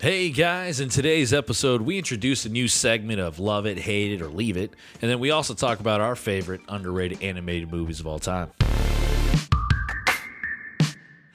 Hey 0.00 0.30
guys, 0.30 0.78
in 0.78 0.90
today's 0.90 1.32
episode, 1.32 1.82
we 1.82 1.98
introduce 1.98 2.44
a 2.46 2.48
new 2.48 2.68
segment 2.68 3.18
of 3.18 3.40
Love 3.40 3.66
It, 3.66 3.78
Hate 3.78 4.12
It, 4.12 4.22
or 4.22 4.28
Leave 4.28 4.56
It, 4.56 4.72
and 5.02 5.10
then 5.10 5.18
we 5.18 5.32
also 5.32 5.54
talk 5.54 5.80
about 5.80 6.00
our 6.00 6.14
favorite 6.14 6.60
underrated 6.68 7.20
animated 7.20 7.72
movies 7.72 7.98
of 7.98 8.06
all 8.06 8.20
time. 8.20 8.52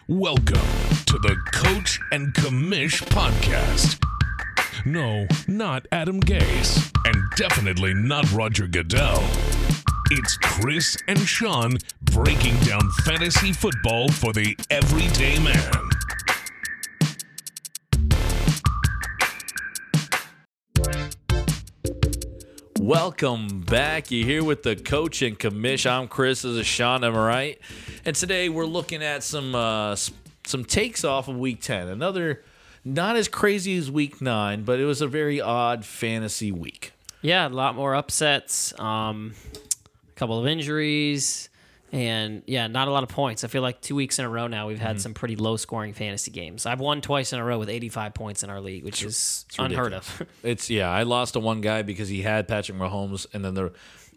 Welcome 0.08 0.46
to 1.08 1.20
the 1.20 1.36
Coach 1.52 2.00
and 2.14 2.34
Commish 2.36 3.04
podcast. 3.10 4.02
No, 4.86 5.28
not 5.46 5.86
Adam 5.92 6.22
Gase, 6.22 6.90
and 7.06 7.22
definitely 7.36 7.94
not 7.94 8.32
Roger 8.32 8.68
Goodell. 8.68 9.30
It's 10.10 10.38
Chris 10.38 10.96
and 11.10 11.20
Sean 11.20 11.80
breaking 12.04 12.56
down 12.60 12.90
fantasy 13.04 13.52
football 13.52 14.08
for 14.08 14.32
the 14.32 14.56
everyday 14.70 15.38
man. 15.40 15.93
Welcome 22.84 23.62
back. 23.62 24.12
You're 24.12 24.28
here 24.28 24.44
with 24.44 24.64
the 24.64 24.76
coach 24.76 25.22
and 25.22 25.40
commish. 25.40 25.90
I'm 25.90 26.10
Chris. 26.10 26.42
This 26.42 26.52
is 26.52 26.68
Sean. 26.68 27.06
Am 27.06 27.16
I 27.16 27.26
right? 27.26 27.60
And 28.04 28.14
today 28.14 28.50
we're 28.50 28.66
looking 28.66 29.02
at 29.02 29.24
some 29.24 29.56
uh, 29.56 29.96
some 30.46 30.66
takes 30.66 31.06
off 31.06 31.30
of 31.30 31.38
Week 31.38 31.62
Ten. 31.62 31.88
Another 31.88 32.44
not 32.84 33.16
as 33.16 33.30
crazy 33.30 33.78
as 33.78 33.90
Week 33.90 34.22
Nine, 34.22 34.64
but 34.64 34.82
it 34.82 34.86
was 34.86 35.00
a 35.00 35.08
very 35.08 35.40
odd 35.40 35.86
fantasy 35.86 36.52
week. 36.52 36.92
Yeah, 37.22 37.48
a 37.48 37.50
lot 37.50 37.74
more 37.76 37.96
upsets, 37.96 38.78
um, 38.78 39.34
a 39.56 40.16
couple 40.16 40.38
of 40.38 40.46
injuries, 40.46 41.48
and 41.94 42.42
yeah, 42.48 42.68
not 42.68 42.88
a 42.88 42.92
lot 42.92 43.04
of 43.04 43.10
points. 43.10 43.44
I 43.44 43.48
feel 43.48 43.62
like 43.62 43.80
two 43.80 43.96
weeks 43.96 44.20
in 44.20 44.26
a 44.26 44.30
row 44.30 44.48
now 44.48 44.68
we've 44.68 44.78
Mm-hmm. 44.78 44.86
had 44.88 45.00
some 45.00 45.14
pretty 45.14 45.36
low 45.38 45.56
scoring 45.56 45.94
fantasy 45.94 46.32
games. 46.32 46.66
I've 46.66 46.80
won 46.82 47.00
twice 47.02 47.32
in 47.32 47.40
a 47.40 47.46
row 47.46 47.60
with 47.60 47.70
85 47.70 48.14
points 48.16 48.44
in 48.44 48.50
our 48.50 48.60
league, 48.60 48.84
which 48.84 49.04
is 49.04 49.46
unheard 49.60 49.94
of. 49.94 50.24
It's 50.44 50.70
yeah. 50.70 50.90
I 50.90 51.04
lost 51.04 51.34
to 51.34 51.40
one 51.40 51.62
guy 51.62 51.84
because 51.84 52.10
he 52.10 52.22
had 52.24 52.48
Patrick 52.48 52.78
Mahomes, 52.78 53.28
and 53.34 53.46
then 53.46 53.54
the 53.54 53.72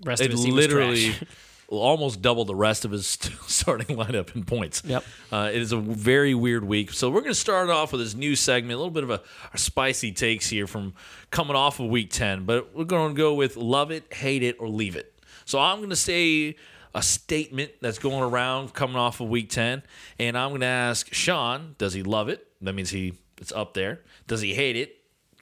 Rest 0.04 0.22
of 0.22 0.30
his 0.32 0.42
team 0.42 0.54
was 0.54 0.64
literally 0.66 1.14
almost 1.68 2.22
doubled 2.22 2.46
the 2.46 2.54
rest 2.54 2.84
of 2.84 2.90
his 2.92 3.06
starting 3.46 3.96
lineup 3.96 4.34
in 4.36 4.44
points. 4.44 4.82
Yep. 4.84 5.04
Uh, 5.32 5.50
it 5.52 5.60
is 5.60 5.72
a 5.72 5.78
very 5.78 6.34
weird 6.34 6.64
week. 6.64 6.92
So 6.92 7.10
we're 7.10 7.20
going 7.22 7.32
to 7.32 7.38
start 7.38 7.70
off 7.70 7.92
with 7.92 8.00
this 8.00 8.14
new 8.14 8.36
segment, 8.36 8.74
a 8.74 8.76
little 8.76 8.90
bit 8.90 9.02
of 9.04 9.10
a, 9.10 9.20
a 9.52 9.58
spicy 9.58 10.12
takes 10.12 10.48
here 10.48 10.66
from 10.66 10.94
coming 11.30 11.56
off 11.56 11.80
of 11.80 11.86
week 11.88 12.10
10, 12.10 12.44
but 12.44 12.74
we're 12.74 12.84
going 12.84 13.14
to 13.14 13.18
go 13.18 13.34
with 13.34 13.56
love 13.56 13.90
it, 13.90 14.12
hate 14.12 14.42
it, 14.42 14.56
or 14.60 14.68
leave 14.68 14.96
it. 14.96 15.12
So 15.44 15.58
I'm 15.58 15.78
going 15.78 15.90
to 15.90 15.96
say 15.96 16.56
a 16.96 17.02
statement 17.02 17.70
that's 17.82 17.98
going 17.98 18.22
around 18.22 18.72
coming 18.72 18.96
off 18.96 19.20
of 19.20 19.28
week 19.28 19.50
10, 19.50 19.82
and 20.18 20.38
I'm 20.38 20.48
going 20.48 20.62
to 20.62 20.66
ask 20.66 21.12
Sean, 21.12 21.76
does 21.76 21.92
he 21.92 22.02
love 22.02 22.30
it? 22.30 22.48
That 22.62 22.74
means 22.74 22.88
he 22.88 23.12
it's 23.38 23.52
up 23.52 23.74
there. 23.74 24.00
Does 24.26 24.40
he 24.40 24.54
hate 24.54 24.76
it? 24.76 24.96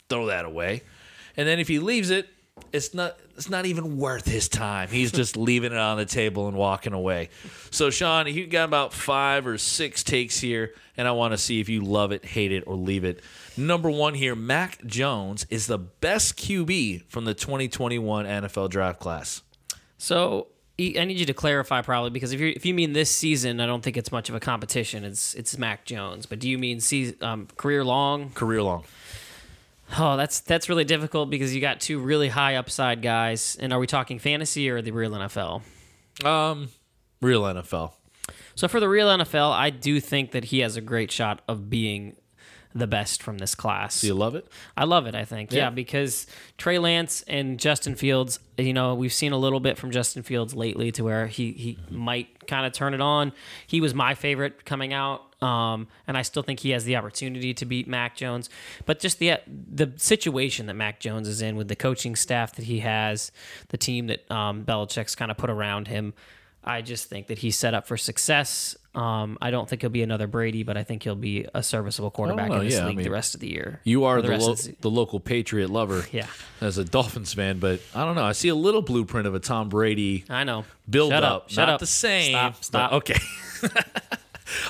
Throw 0.09 0.27
that 0.27 0.45
away. 0.45 0.83
And 1.37 1.47
then 1.47 1.61
if 1.61 1.69
he 1.69 1.79
leaves 1.79 2.11
it, 2.11 2.29
it's 2.73 2.93
not 2.93 3.19
it's 3.37 3.49
not 3.49 3.67
even 3.67 3.99
worth 3.99 4.27
his 4.27 4.49
time. 4.49 4.89
He's 4.89 5.13
just 5.13 5.37
leaving 5.37 5.71
it 5.71 5.79
on 5.79 5.97
the 5.97 6.05
table 6.05 6.49
and 6.49 6.57
walking 6.57 6.93
away. 6.93 7.31
So 7.71 7.89
Sean, 7.89 8.27
you 8.27 8.49
got 8.49 8.65
about 8.65 8.93
five 8.93 9.47
or 9.47 9.57
six 9.57 10.03
takes 10.03 10.41
here, 10.41 10.75
and 10.97 11.07
I 11.07 11.13
want 11.13 11.35
to 11.35 11.39
see 11.39 11.61
if 11.61 11.69
you 11.69 11.83
love 11.83 12.11
it, 12.11 12.25
hate 12.25 12.51
it, 12.51 12.65
or 12.67 12.75
leave 12.75 13.05
it. 13.05 13.23
Number 13.57 13.91
one 13.91 14.15
here, 14.15 14.35
Mac 14.35 14.85
Jones 14.85 15.47
is 15.51 15.69
the 15.69 15.79
best 15.79 16.37
QB 16.37 17.05
from 17.05 17.25
the 17.25 17.35
2021 17.35 18.27
NFL 18.27 18.71
draft 18.71 18.99
class. 18.99 19.43
So 19.99 20.49
I 20.77 21.05
need 21.05 21.19
you 21.19 21.27
to 21.27 21.35
clarify 21.35 21.83
probably 21.83 22.11
because 22.11 22.33
if 22.33 22.41
you 22.41 22.53
if 22.55 22.67
you 22.67 22.75
mean 22.75 22.95
this 22.95 23.11
season, 23.11 23.61
I 23.61 23.67
don't 23.67 23.83
think 23.83 23.97
it's 23.97 24.11
much 24.11 24.29
of 24.29 24.35
a 24.35 24.41
competition. 24.41 25.05
It's 25.05 25.35
it's 25.35 25.57
Mac 25.57 25.85
Jones, 25.85 26.27
but 26.27 26.41
do 26.41 26.49
you 26.49 26.59
mean 26.59 26.81
season, 26.81 27.17
um, 27.21 27.49
career 27.57 27.85
long? 27.85 28.31
Career 28.31 28.63
long. 28.63 28.85
Oh, 29.97 30.17
that's 30.17 30.41
that's 30.41 30.69
really 30.69 30.85
difficult 30.85 31.31
because 31.31 31.55
you 31.55 31.61
got 31.61 31.81
two 31.81 32.01
really 32.01 32.29
high 32.29 32.57
upside 32.57 33.03
guys. 33.03 33.57
And 33.61 33.73
are 33.73 33.79
we 33.79 33.87
talking 33.87 34.19
fantasy 34.19 34.69
or 34.69 34.83
the 34.83 34.91
real 34.91 35.13
NFL? 35.13 35.63
Um, 36.25 36.71
real 37.21 37.43
NFL. 37.43 37.93
So 38.57 38.67
for 38.67 38.81
the 38.81 38.89
real 38.89 39.09
NFL, 39.09 39.53
I 39.53 39.71
do 39.71 40.01
think 40.01 40.33
that 40.33 40.47
he 40.47 40.61
has 40.61 40.77
a 40.77 40.81
great 40.81 41.13
shot 41.13 41.43
of 41.47 41.71
being 41.71 42.17
the 42.75 42.87
best 42.87 43.23
from 43.23 43.39
this 43.39 43.55
class. 43.55 44.01
Do 44.01 44.09
you 44.09 44.15
love 44.15 44.35
it? 44.35 44.49
I 44.77 44.85
love 44.85 45.07
it, 45.07 45.15
I 45.15 45.25
think. 45.25 45.53
Yeah. 45.53 45.65
Yeah. 45.65 45.71
because 45.71 46.27
Trey 46.59 46.79
Lance 46.79 47.23
and 47.29 47.59
Justin 47.59 47.95
Fields, 47.95 48.41
you 48.59 48.73
know, 48.73 48.95
we've 48.95 49.13
seen 49.13 49.33
a 49.33 49.39
little 49.39 49.61
bit 49.61 49.79
from 49.79 49.91
Justin 49.93 50.23
Fields 50.23 50.55
lately 50.55 50.91
to 50.93 51.05
where 51.05 51.27
he 51.29 51.53
he 51.53 51.79
might 51.91 52.47
kind 52.49 52.67
of 52.67 52.73
turn 52.73 52.93
it 52.93 53.01
on. 53.01 53.33
He 53.67 53.81
was 53.81 53.95
my 53.95 54.15
favorite 54.15 54.65
coming 54.65 54.93
out. 54.93 55.23
Um, 55.43 55.89
and 56.07 56.17
I 56.17 56.23
still 56.23 56.43
think 56.43 56.61
he 56.61 56.71
has 56.71 56.85
the 56.85 56.97
opportunity 56.97 57.53
to 57.53 57.67
beat 57.67 57.87
Mac 57.87 58.17
Jones, 58.17 58.49
but 58.87 58.99
just 58.99 59.19
the 59.19 59.41
the 59.47 59.93
situation 59.97 60.67
that 60.67 60.75
Mac 60.75 61.01
Jones 61.01 61.29
is 61.29 61.43
in 61.43 61.55
with 61.57 61.69
the 61.69 61.77
coaching 61.77 62.17
staff 62.17 62.55
that 62.57 62.65
he 62.65 62.79
has, 62.81 63.31
the 63.69 63.77
team 63.77 64.07
that 64.07 64.29
um, 64.31 64.65
Belichick's 64.65 65.15
kind 65.15 65.31
of 65.31 65.37
put 65.37 65.51
around 65.51 65.89
him, 65.89 66.15
I 66.65 66.81
just 66.81 67.11
think 67.11 67.27
that 67.27 67.39
he's 67.39 67.59
set 67.59 67.75
up 67.75 67.87
for 67.87 67.99
success. 67.99 68.75
Um, 68.95 69.39
I 69.43 69.51
don't 69.51 69.69
think 69.69 69.81
he'll 69.83 69.91
be 69.91 70.03
another 70.03 70.27
Brady, 70.29 70.63
but 70.63 70.77
I 70.77 70.85
think 70.85 71.03
he'll 71.03 71.17
be 71.17 71.47
a 71.53 71.63
serviceable 71.65 72.11
quarterback 72.13 72.51
Oh, 72.51 72.55
in 72.61 72.65
this 72.65 72.75
yeah, 72.75 72.85
I 72.85 72.87
league 72.89 72.97
mean, 72.99 73.05
the 73.05 73.11
rest 73.11 73.35
of 73.35 73.41
the 73.41 73.49
year. 73.49 73.81
You 73.83 74.05
are 74.05 74.19
Or 74.19 74.23
the, 74.23 74.39
lo- 74.39 74.55
the- 74.55 74.77
the 74.81 74.91
local 74.91 75.19
Patriot 75.21 75.69
lover. 75.69 76.05
Yeah. 76.13 76.27
As 76.61 76.79
a 76.79 76.85
Dolphins 76.85 77.35
fan, 77.35 77.59
but 77.59 77.81
I 77.95 78.05
don't 78.05 78.15
know. 78.15 78.25
I 78.25 78.33
see 78.33 78.49
a 78.49 78.55
little 78.55 78.83
blueprint 78.83 79.27
of 79.27 79.35
a 79.35 79.41
Tom 79.41 79.69
Brady 79.69 80.25
I 80.31 80.45
know. 80.45 80.65
build 80.89 81.11
Shut 81.13 81.25
up. 81.25 81.51
Shut 81.51 81.67
Not 81.67 81.75
up. 81.75 81.81
the 81.81 81.87
same. 81.87 82.33
Stop. 82.33 82.53
but- 82.55 82.65
Stop. 82.65 82.93
okay. 82.93 83.19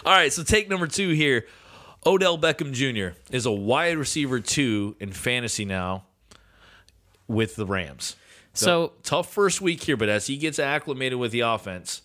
All 0.07 0.13
right. 0.13 0.33
So 0.33 0.43
take 0.43 0.69
number 0.71 0.87
two 0.87 1.11
here. 1.11 1.47
Odell 2.07 2.39
Beckham 2.39 2.73
Jr. 2.73 3.17
is 3.31 3.47
a 3.47 3.53
wide 3.53 3.97
receiver 3.99 4.41
two 4.41 4.97
in 5.01 5.13
fantasy 5.13 5.65
now 5.65 6.05
with 7.29 7.57
the 7.57 7.67
Rams. 7.67 8.17
So 8.53 8.93
Tough 9.03 9.33
first 9.33 9.61
week 9.61 9.83
here, 9.83 9.97
but 9.97 10.09
as 10.09 10.27
he 10.29 10.37
gets 10.37 10.59
acclimated 10.59 11.19
with 11.19 11.33
the 11.33 11.41
offense, 11.41 12.03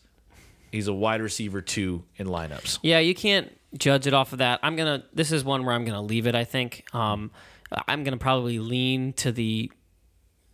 he's 0.71 0.87
a 0.87 0.93
wide 0.93 1.21
receiver 1.21 1.61
two 1.61 2.03
in 2.17 2.27
lineups. 2.27 2.79
yeah, 2.81 2.99
you 2.99 3.15
can't 3.15 3.51
judge 3.77 4.07
it 4.07 4.13
off 4.13 4.31
of 4.33 4.39
that. 4.39 4.59
I'm 4.63 4.75
gonna. 4.75 5.03
This 5.13 5.31
is 5.31 5.43
one 5.43 5.65
where 5.65 5.75
I'm 5.75 5.85
gonna 5.85 6.01
leave 6.01 6.27
it. 6.27 6.35
I 6.35 6.43
think. 6.43 6.83
Um, 6.93 7.31
I'm 7.87 8.03
gonna 8.03 8.17
probably 8.17 8.59
lean 8.59 9.13
to 9.13 9.31
the 9.31 9.71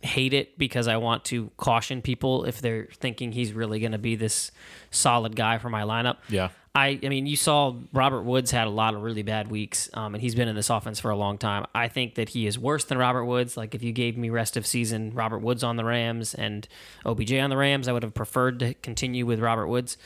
hate 0.02 0.34
it 0.34 0.58
because 0.58 0.86
I 0.88 0.98
want 0.98 1.24
to 1.26 1.50
caution 1.56 2.02
people 2.02 2.44
if 2.44 2.60
they're 2.60 2.88
thinking 2.92 3.32
he's 3.32 3.52
really 3.52 3.80
gonna 3.80 3.98
be 3.98 4.14
this 4.14 4.52
solid 4.90 5.34
guy 5.34 5.58
for 5.58 5.70
my 5.70 5.82
lineup. 5.82 6.18
Yeah. 6.28 6.50
I, 6.76 7.00
I 7.02 7.08
mean, 7.08 7.26
you 7.26 7.36
saw 7.36 7.74
Robert 7.94 8.24
Woods 8.24 8.50
had 8.50 8.66
a 8.66 8.70
lot 8.70 8.94
of 8.94 9.02
really 9.02 9.22
bad 9.22 9.50
weeks, 9.50 9.88
um, 9.94 10.14
and 10.14 10.20
he's 10.20 10.34
been 10.34 10.46
in 10.46 10.54
this 10.54 10.68
offense 10.68 11.00
for 11.00 11.10
a 11.10 11.16
long 11.16 11.38
time. 11.38 11.64
I 11.74 11.88
think 11.88 12.16
that 12.16 12.28
he 12.28 12.46
is 12.46 12.58
worse 12.58 12.84
than 12.84 12.98
Robert 12.98 13.24
Woods. 13.24 13.56
Like, 13.56 13.74
if 13.74 13.82
you 13.82 13.92
gave 13.92 14.18
me 14.18 14.28
rest 14.28 14.58
of 14.58 14.66
season 14.66 15.14
Robert 15.14 15.38
Woods 15.38 15.64
on 15.64 15.76
the 15.76 15.86
Rams 15.86 16.34
and 16.34 16.68
OBJ 17.06 17.32
on 17.32 17.48
the 17.48 17.56
Rams, 17.56 17.88
I 17.88 17.92
would 17.92 18.02
have 18.02 18.12
preferred 18.12 18.58
to 18.58 18.74
continue 18.74 19.24
with 19.24 19.40
Robert 19.40 19.68
Woods. 19.68 19.96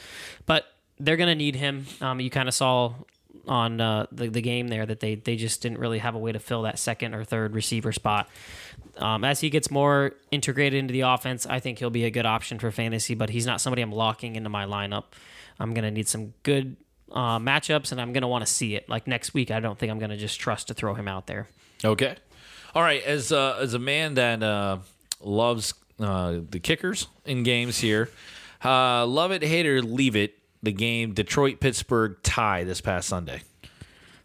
But 0.46 0.66
they're 1.00 1.16
going 1.16 1.28
to 1.28 1.34
need 1.34 1.56
him. 1.56 1.86
Um, 2.00 2.20
you 2.20 2.30
kind 2.30 2.48
of 2.48 2.54
saw 2.54 2.94
on 3.48 3.80
uh, 3.80 4.06
the, 4.12 4.28
the 4.28 4.40
game 4.40 4.68
there 4.68 4.86
that 4.86 5.00
they, 5.00 5.16
they 5.16 5.34
just 5.34 5.62
didn't 5.62 5.78
really 5.78 5.98
have 5.98 6.14
a 6.14 6.18
way 6.18 6.30
to 6.30 6.38
fill 6.38 6.62
that 6.62 6.78
second 6.78 7.16
or 7.16 7.24
third 7.24 7.52
receiver 7.52 7.90
spot. 7.90 8.28
Um, 8.96 9.24
as 9.24 9.40
he 9.40 9.50
gets 9.50 9.72
more 9.72 10.12
integrated 10.30 10.78
into 10.78 10.92
the 10.92 11.00
offense, 11.00 11.46
I 11.46 11.58
think 11.58 11.80
he'll 11.80 11.90
be 11.90 12.04
a 12.04 12.10
good 12.12 12.26
option 12.26 12.60
for 12.60 12.70
fantasy, 12.70 13.16
but 13.16 13.30
he's 13.30 13.46
not 13.46 13.60
somebody 13.60 13.82
I'm 13.82 13.90
locking 13.90 14.36
into 14.36 14.50
my 14.50 14.66
lineup. 14.66 15.04
I'm 15.58 15.74
going 15.74 15.84
to 15.84 15.90
need 15.90 16.08
some 16.08 16.34
good 16.42 16.76
uh, 17.12 17.38
matchups, 17.38 17.92
and 17.92 18.00
I'm 18.00 18.12
going 18.12 18.22
to 18.22 18.28
want 18.28 18.46
to 18.46 18.52
see 18.52 18.74
it. 18.74 18.88
Like 18.88 19.06
next 19.06 19.34
week, 19.34 19.50
I 19.50 19.60
don't 19.60 19.78
think 19.78 19.90
I'm 19.90 19.98
going 19.98 20.10
to 20.10 20.16
just 20.16 20.38
trust 20.40 20.68
to 20.68 20.74
throw 20.74 20.94
him 20.94 21.08
out 21.08 21.26
there. 21.26 21.48
Okay. 21.84 22.16
All 22.74 22.82
right. 22.82 23.02
As 23.02 23.32
uh, 23.32 23.58
as 23.60 23.74
a 23.74 23.78
man 23.78 24.14
that 24.14 24.42
uh, 24.42 24.78
loves 25.20 25.74
uh, 25.98 26.40
the 26.48 26.60
kickers 26.60 27.08
in 27.24 27.42
games 27.42 27.78
here, 27.78 28.10
uh, 28.64 29.06
love 29.06 29.32
it, 29.32 29.42
hate 29.42 29.66
it, 29.66 29.70
or 29.70 29.82
leave 29.82 30.16
it. 30.16 30.34
The 30.62 30.72
game 30.72 31.14
Detroit 31.14 31.58
Pittsburgh 31.58 32.18
tie 32.22 32.64
this 32.64 32.80
past 32.82 33.08
Sunday. 33.08 33.42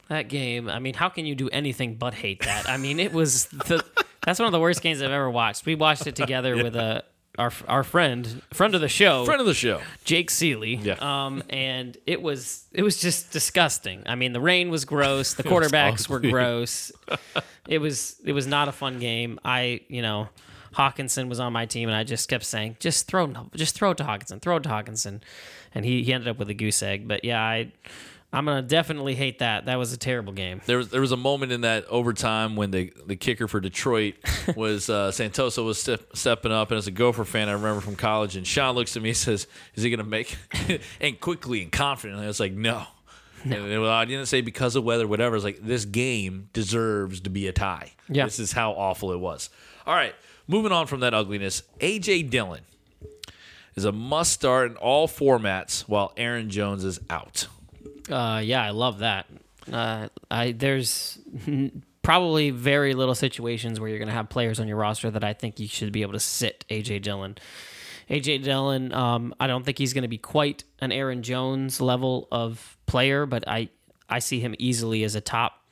That 0.09 0.27
game, 0.27 0.69
I 0.69 0.79
mean, 0.79 0.93
how 0.93 1.09
can 1.09 1.25
you 1.25 1.33
do 1.33 1.49
anything 1.49 1.95
but 1.95 2.13
hate 2.13 2.43
that? 2.43 2.69
I 2.69 2.77
mean, 2.77 2.99
it 2.99 3.13
was 3.13 3.45
the 3.45 3.83
that's 4.25 4.39
one 4.39 4.47
of 4.47 4.51
the 4.51 4.59
worst 4.59 4.81
games 4.81 5.01
I've 5.01 5.11
ever 5.11 5.29
watched. 5.29 5.65
We 5.65 5.75
watched 5.75 6.07
it 6.07 6.15
together 6.15 6.55
with 6.63 6.75
a 6.75 7.03
our 7.37 7.51
our 7.67 7.83
friend 7.83 8.41
friend 8.53 8.75
of 8.75 8.81
the 8.81 8.89
show, 8.89 9.25
Friend 9.25 9.39
of 9.41 9.47
the 9.47 9.53
show. 9.53 9.81
Jake 10.03 10.29
Seeley. 10.31 10.75
Yeah. 10.75 10.95
Um, 10.99 11.43
and 11.49 11.97
it 12.05 12.21
was 12.21 12.65
it 12.71 12.83
was 12.83 12.97
just 12.97 13.31
disgusting. 13.31 14.03
I 14.05 14.15
mean, 14.15 14.33
the 14.33 14.41
rain 14.41 14.69
was 14.69 14.85
gross. 14.85 15.33
The 15.33 15.43
quarterbacks 15.51 16.07
were 16.07 16.19
gross. 16.31 16.91
it 17.67 17.79
was 17.79 18.15
it 18.23 18.33
was 18.33 18.47
not 18.47 18.67
a 18.67 18.71
fun 18.71 18.99
game. 18.99 19.39
I 19.43 19.81
you 19.87 20.01
know. 20.01 20.29
Hockenson 20.75 21.29
was 21.29 21.39
on 21.39 21.53
my 21.53 21.65
team, 21.65 21.87
and 21.87 21.95
I 21.95 22.03
just 22.03 22.27
kept 22.27 22.43
saying, 22.43 22.75
"Just 22.81 23.07
throw, 23.07 23.31
just 23.55 23.75
throw 23.75 23.91
it 23.91 23.97
to 23.99 24.03
Hockenson, 24.03 24.41
throw 24.41 24.57
it 24.57 24.63
to 24.63 24.69
Hockenson," 24.69 25.21
and 25.73 25.85
he, 25.85 26.03
he 26.03 26.11
ended 26.11 26.27
up 26.27 26.37
with 26.37 26.49
a 26.49 26.53
goose 26.53 26.83
egg. 26.83 27.07
But 27.07 27.23
yeah, 27.23 27.41
I 27.41 27.71
I'm 28.35 28.45
gonna 28.45 28.61
definitely 28.61 29.15
hate 29.15 29.39
that. 29.39 29.65
That 29.65 29.77
was 29.77 29.93
a 29.93 29.97
terrible 29.97 30.33
game. 30.33 30.61
There 30.65 30.77
was 30.77 30.89
there 30.89 31.01
was 31.01 31.11
a 31.11 31.17
moment 31.17 31.51
in 31.51 31.61
that 31.61 31.85
overtime 31.85 32.55
when 32.55 32.71
the 32.71 32.91
the 33.07 33.15
kicker 33.15 33.47
for 33.47 33.59
Detroit 33.59 34.15
was 34.55 34.89
uh, 34.89 35.11
Santoso 35.11 35.65
was 35.65 35.79
step, 35.81 36.01
stepping 36.15 36.51
up, 36.51 36.69
and 36.71 36.77
as 36.77 36.87
a 36.87 36.91
Gopher 36.91 37.23
fan, 37.25 37.47
I 37.49 37.53
remember 37.53 37.81
from 37.81 37.95
college, 37.95 38.35
and 38.35 38.45
Sean 38.45 38.75
looks 38.75 38.95
at 38.97 39.01
me 39.03 39.09
and 39.09 39.17
says, 39.17 39.47
"Is 39.75 39.83
he 39.83 39.89
going 39.89 39.99
to 39.99 40.03
make?" 40.05 40.35
and 41.01 41.19
quickly 41.19 41.61
and 41.63 41.71
confidently, 41.71 42.25
I 42.25 42.27
was 42.27 42.39
like, 42.39 42.51
"No." 42.53 42.83
And 43.43 43.53
it- 43.53 43.79
I 43.79 44.05
didn't 44.05 44.25
say 44.25 44.41
because 44.41 44.75
of 44.75 44.83
weather, 44.83 45.07
whatever. 45.07 45.35
It's 45.35 45.45
like 45.45 45.59
this 45.61 45.85
game 45.85 46.49
deserves 46.51 47.21
to 47.21 47.29
be 47.29 47.47
a 47.47 47.51
tie. 47.53 47.93
Yeah. 48.09 48.25
This 48.25 48.39
is 48.39 48.51
how 48.51 48.71
awful 48.71 49.11
it 49.11 49.19
was. 49.19 49.49
All 49.87 49.93
right, 49.95 50.15
moving 50.47 50.71
on 50.71 50.87
from 50.87 50.99
that 51.01 51.13
ugliness. 51.13 51.63
AJ 51.79 52.29
Dillon 52.31 52.63
is 53.75 53.85
a 53.85 53.91
must 53.91 54.31
start 54.31 54.71
in 54.71 54.77
all 54.77 55.07
formats 55.07 55.81
while 55.81 56.11
Aaron 56.17 56.49
Jones 56.49 56.83
is 56.83 56.99
out. 57.09 57.47
Uh, 58.09 58.41
yeah, 58.43 58.63
I 58.63 58.69
love 58.71 58.99
that. 58.99 59.27
Uh, 59.71 60.09
I 60.29 60.51
there's 60.51 61.19
probably 62.01 62.51
very 62.51 62.93
little 62.93 63.15
situations 63.15 63.79
where 63.79 63.89
you're 63.89 63.97
going 63.97 64.09
to 64.09 64.13
have 64.13 64.29
players 64.29 64.59
on 64.59 64.67
your 64.67 64.77
roster 64.77 65.09
that 65.09 65.23
I 65.23 65.33
think 65.33 65.59
you 65.59 65.67
should 65.67 65.91
be 65.91 66.03
able 66.03 66.13
to 66.13 66.19
sit 66.19 66.65
AJ 66.69 67.01
Dillon. 67.01 67.37
AJ 68.09 68.43
Dillon, 68.43 68.93
um, 68.93 69.33
I 69.39 69.47
don't 69.47 69.65
think 69.65 69.79
he's 69.79 69.93
going 69.93 70.03
to 70.03 70.07
be 70.07 70.19
quite 70.19 70.63
an 70.79 70.91
Aaron 70.91 71.23
Jones 71.23 71.81
level 71.81 72.27
of 72.31 72.77
player, 72.85 73.25
but 73.25 73.47
I 73.47 73.69
I 74.07 74.19
see 74.19 74.39
him 74.39 74.53
easily 74.59 75.03
as 75.03 75.15
a 75.15 75.21
top 75.21 75.63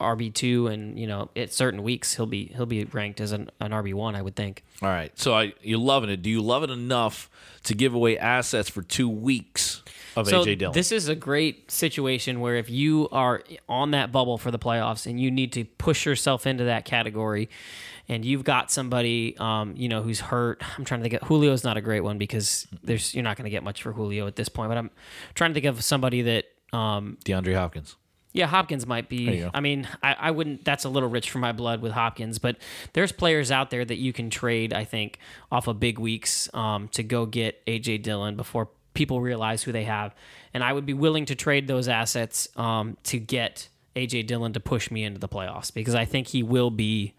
RB 0.00 0.32
two, 0.32 0.66
and 0.68 0.98
you 0.98 1.06
know, 1.06 1.28
at 1.36 1.52
certain 1.52 1.82
weeks 1.82 2.16
he'll 2.16 2.24
be 2.24 2.46
he'll 2.46 2.64
be 2.64 2.84
ranked 2.84 3.20
as 3.20 3.32
an, 3.32 3.50
an 3.60 3.72
RB 3.72 3.92
one. 3.92 4.16
I 4.16 4.22
would 4.22 4.34
think. 4.34 4.64
All 4.80 4.88
right, 4.88 5.16
so 5.18 5.34
I 5.34 5.52
you're 5.60 5.78
loving 5.78 6.08
it. 6.08 6.22
Do 6.22 6.30
you 6.30 6.40
love 6.40 6.62
it 6.62 6.70
enough 6.70 7.28
to 7.64 7.74
give 7.74 7.92
away 7.92 8.16
assets 8.16 8.70
for 8.70 8.80
two 8.80 9.10
weeks 9.10 9.69
of 10.16 10.26
So 10.28 10.44
AJ 10.44 10.58
Dillon? 10.58 10.74
this 10.74 10.92
is 10.92 11.08
a 11.08 11.14
great 11.14 11.70
situation 11.70 12.40
where 12.40 12.56
if 12.56 12.68
you 12.70 13.08
are 13.12 13.42
on 13.68 13.92
that 13.92 14.12
bubble 14.12 14.38
for 14.38 14.50
the 14.50 14.58
playoffs 14.58 15.06
and 15.06 15.20
you 15.20 15.30
need 15.30 15.52
to 15.52 15.64
push 15.64 16.06
yourself 16.06 16.46
into 16.46 16.64
that 16.64 16.84
category, 16.84 17.48
and 18.08 18.24
you've 18.24 18.42
got 18.42 18.72
somebody, 18.72 19.36
um, 19.38 19.74
you 19.76 19.88
know, 19.88 20.02
who's 20.02 20.18
hurt. 20.18 20.62
I'm 20.76 20.84
trying 20.84 21.00
to 21.00 21.08
think. 21.08 21.22
Of, 21.22 21.28
Julio's 21.28 21.62
not 21.62 21.76
a 21.76 21.80
great 21.80 22.00
one 22.00 22.18
because 22.18 22.66
there's 22.82 23.14
you're 23.14 23.22
not 23.22 23.36
going 23.36 23.44
to 23.44 23.50
get 23.50 23.62
much 23.62 23.82
for 23.82 23.92
Julio 23.92 24.26
at 24.26 24.34
this 24.34 24.48
point. 24.48 24.68
But 24.68 24.78
I'm 24.78 24.90
trying 25.34 25.50
to 25.50 25.54
think 25.54 25.66
of 25.66 25.82
somebody 25.84 26.22
that. 26.22 26.44
Um, 26.72 27.18
DeAndre 27.24 27.54
Hopkins. 27.54 27.96
yeah, 28.32 28.46
Hopkins 28.46 28.84
might 28.86 29.08
be. 29.08 29.44
I 29.54 29.60
mean, 29.60 29.88
I, 30.02 30.14
I 30.14 30.30
wouldn't. 30.32 30.64
That's 30.64 30.84
a 30.84 30.88
little 30.88 31.08
rich 31.08 31.30
for 31.30 31.38
my 31.38 31.52
blood 31.52 31.82
with 31.82 31.92
Hopkins, 31.92 32.40
but 32.40 32.56
there's 32.94 33.12
players 33.12 33.52
out 33.52 33.70
there 33.70 33.84
that 33.84 33.96
you 33.96 34.12
can 34.12 34.28
trade. 34.28 34.72
I 34.72 34.84
think 34.84 35.18
off 35.52 35.68
of 35.68 35.78
big 35.78 36.00
weeks 36.00 36.48
um, 36.52 36.88
to 36.88 37.04
go 37.04 37.26
get 37.26 37.64
AJ 37.66 38.02
Dillon 38.02 38.34
before 38.36 38.70
people 39.00 39.22
realize 39.22 39.62
who 39.62 39.72
they 39.72 39.84
have, 39.84 40.14
and 40.52 40.62
I 40.62 40.72
would 40.74 40.84
be 40.84 40.92
willing 40.92 41.24
to 41.26 41.34
trade 41.34 41.66
those 41.66 41.88
assets 41.88 42.48
um, 42.56 42.98
to 43.04 43.18
get 43.18 43.68
AJ 43.96 44.26
Dillon 44.26 44.52
to 44.52 44.60
push 44.60 44.90
me 44.90 45.04
into 45.04 45.18
the 45.18 45.28
playoffs 45.28 45.72
because 45.72 45.94
I 45.94 46.04
think 46.04 46.26
he 46.28 46.42
will 46.42 46.70
be 46.70 47.14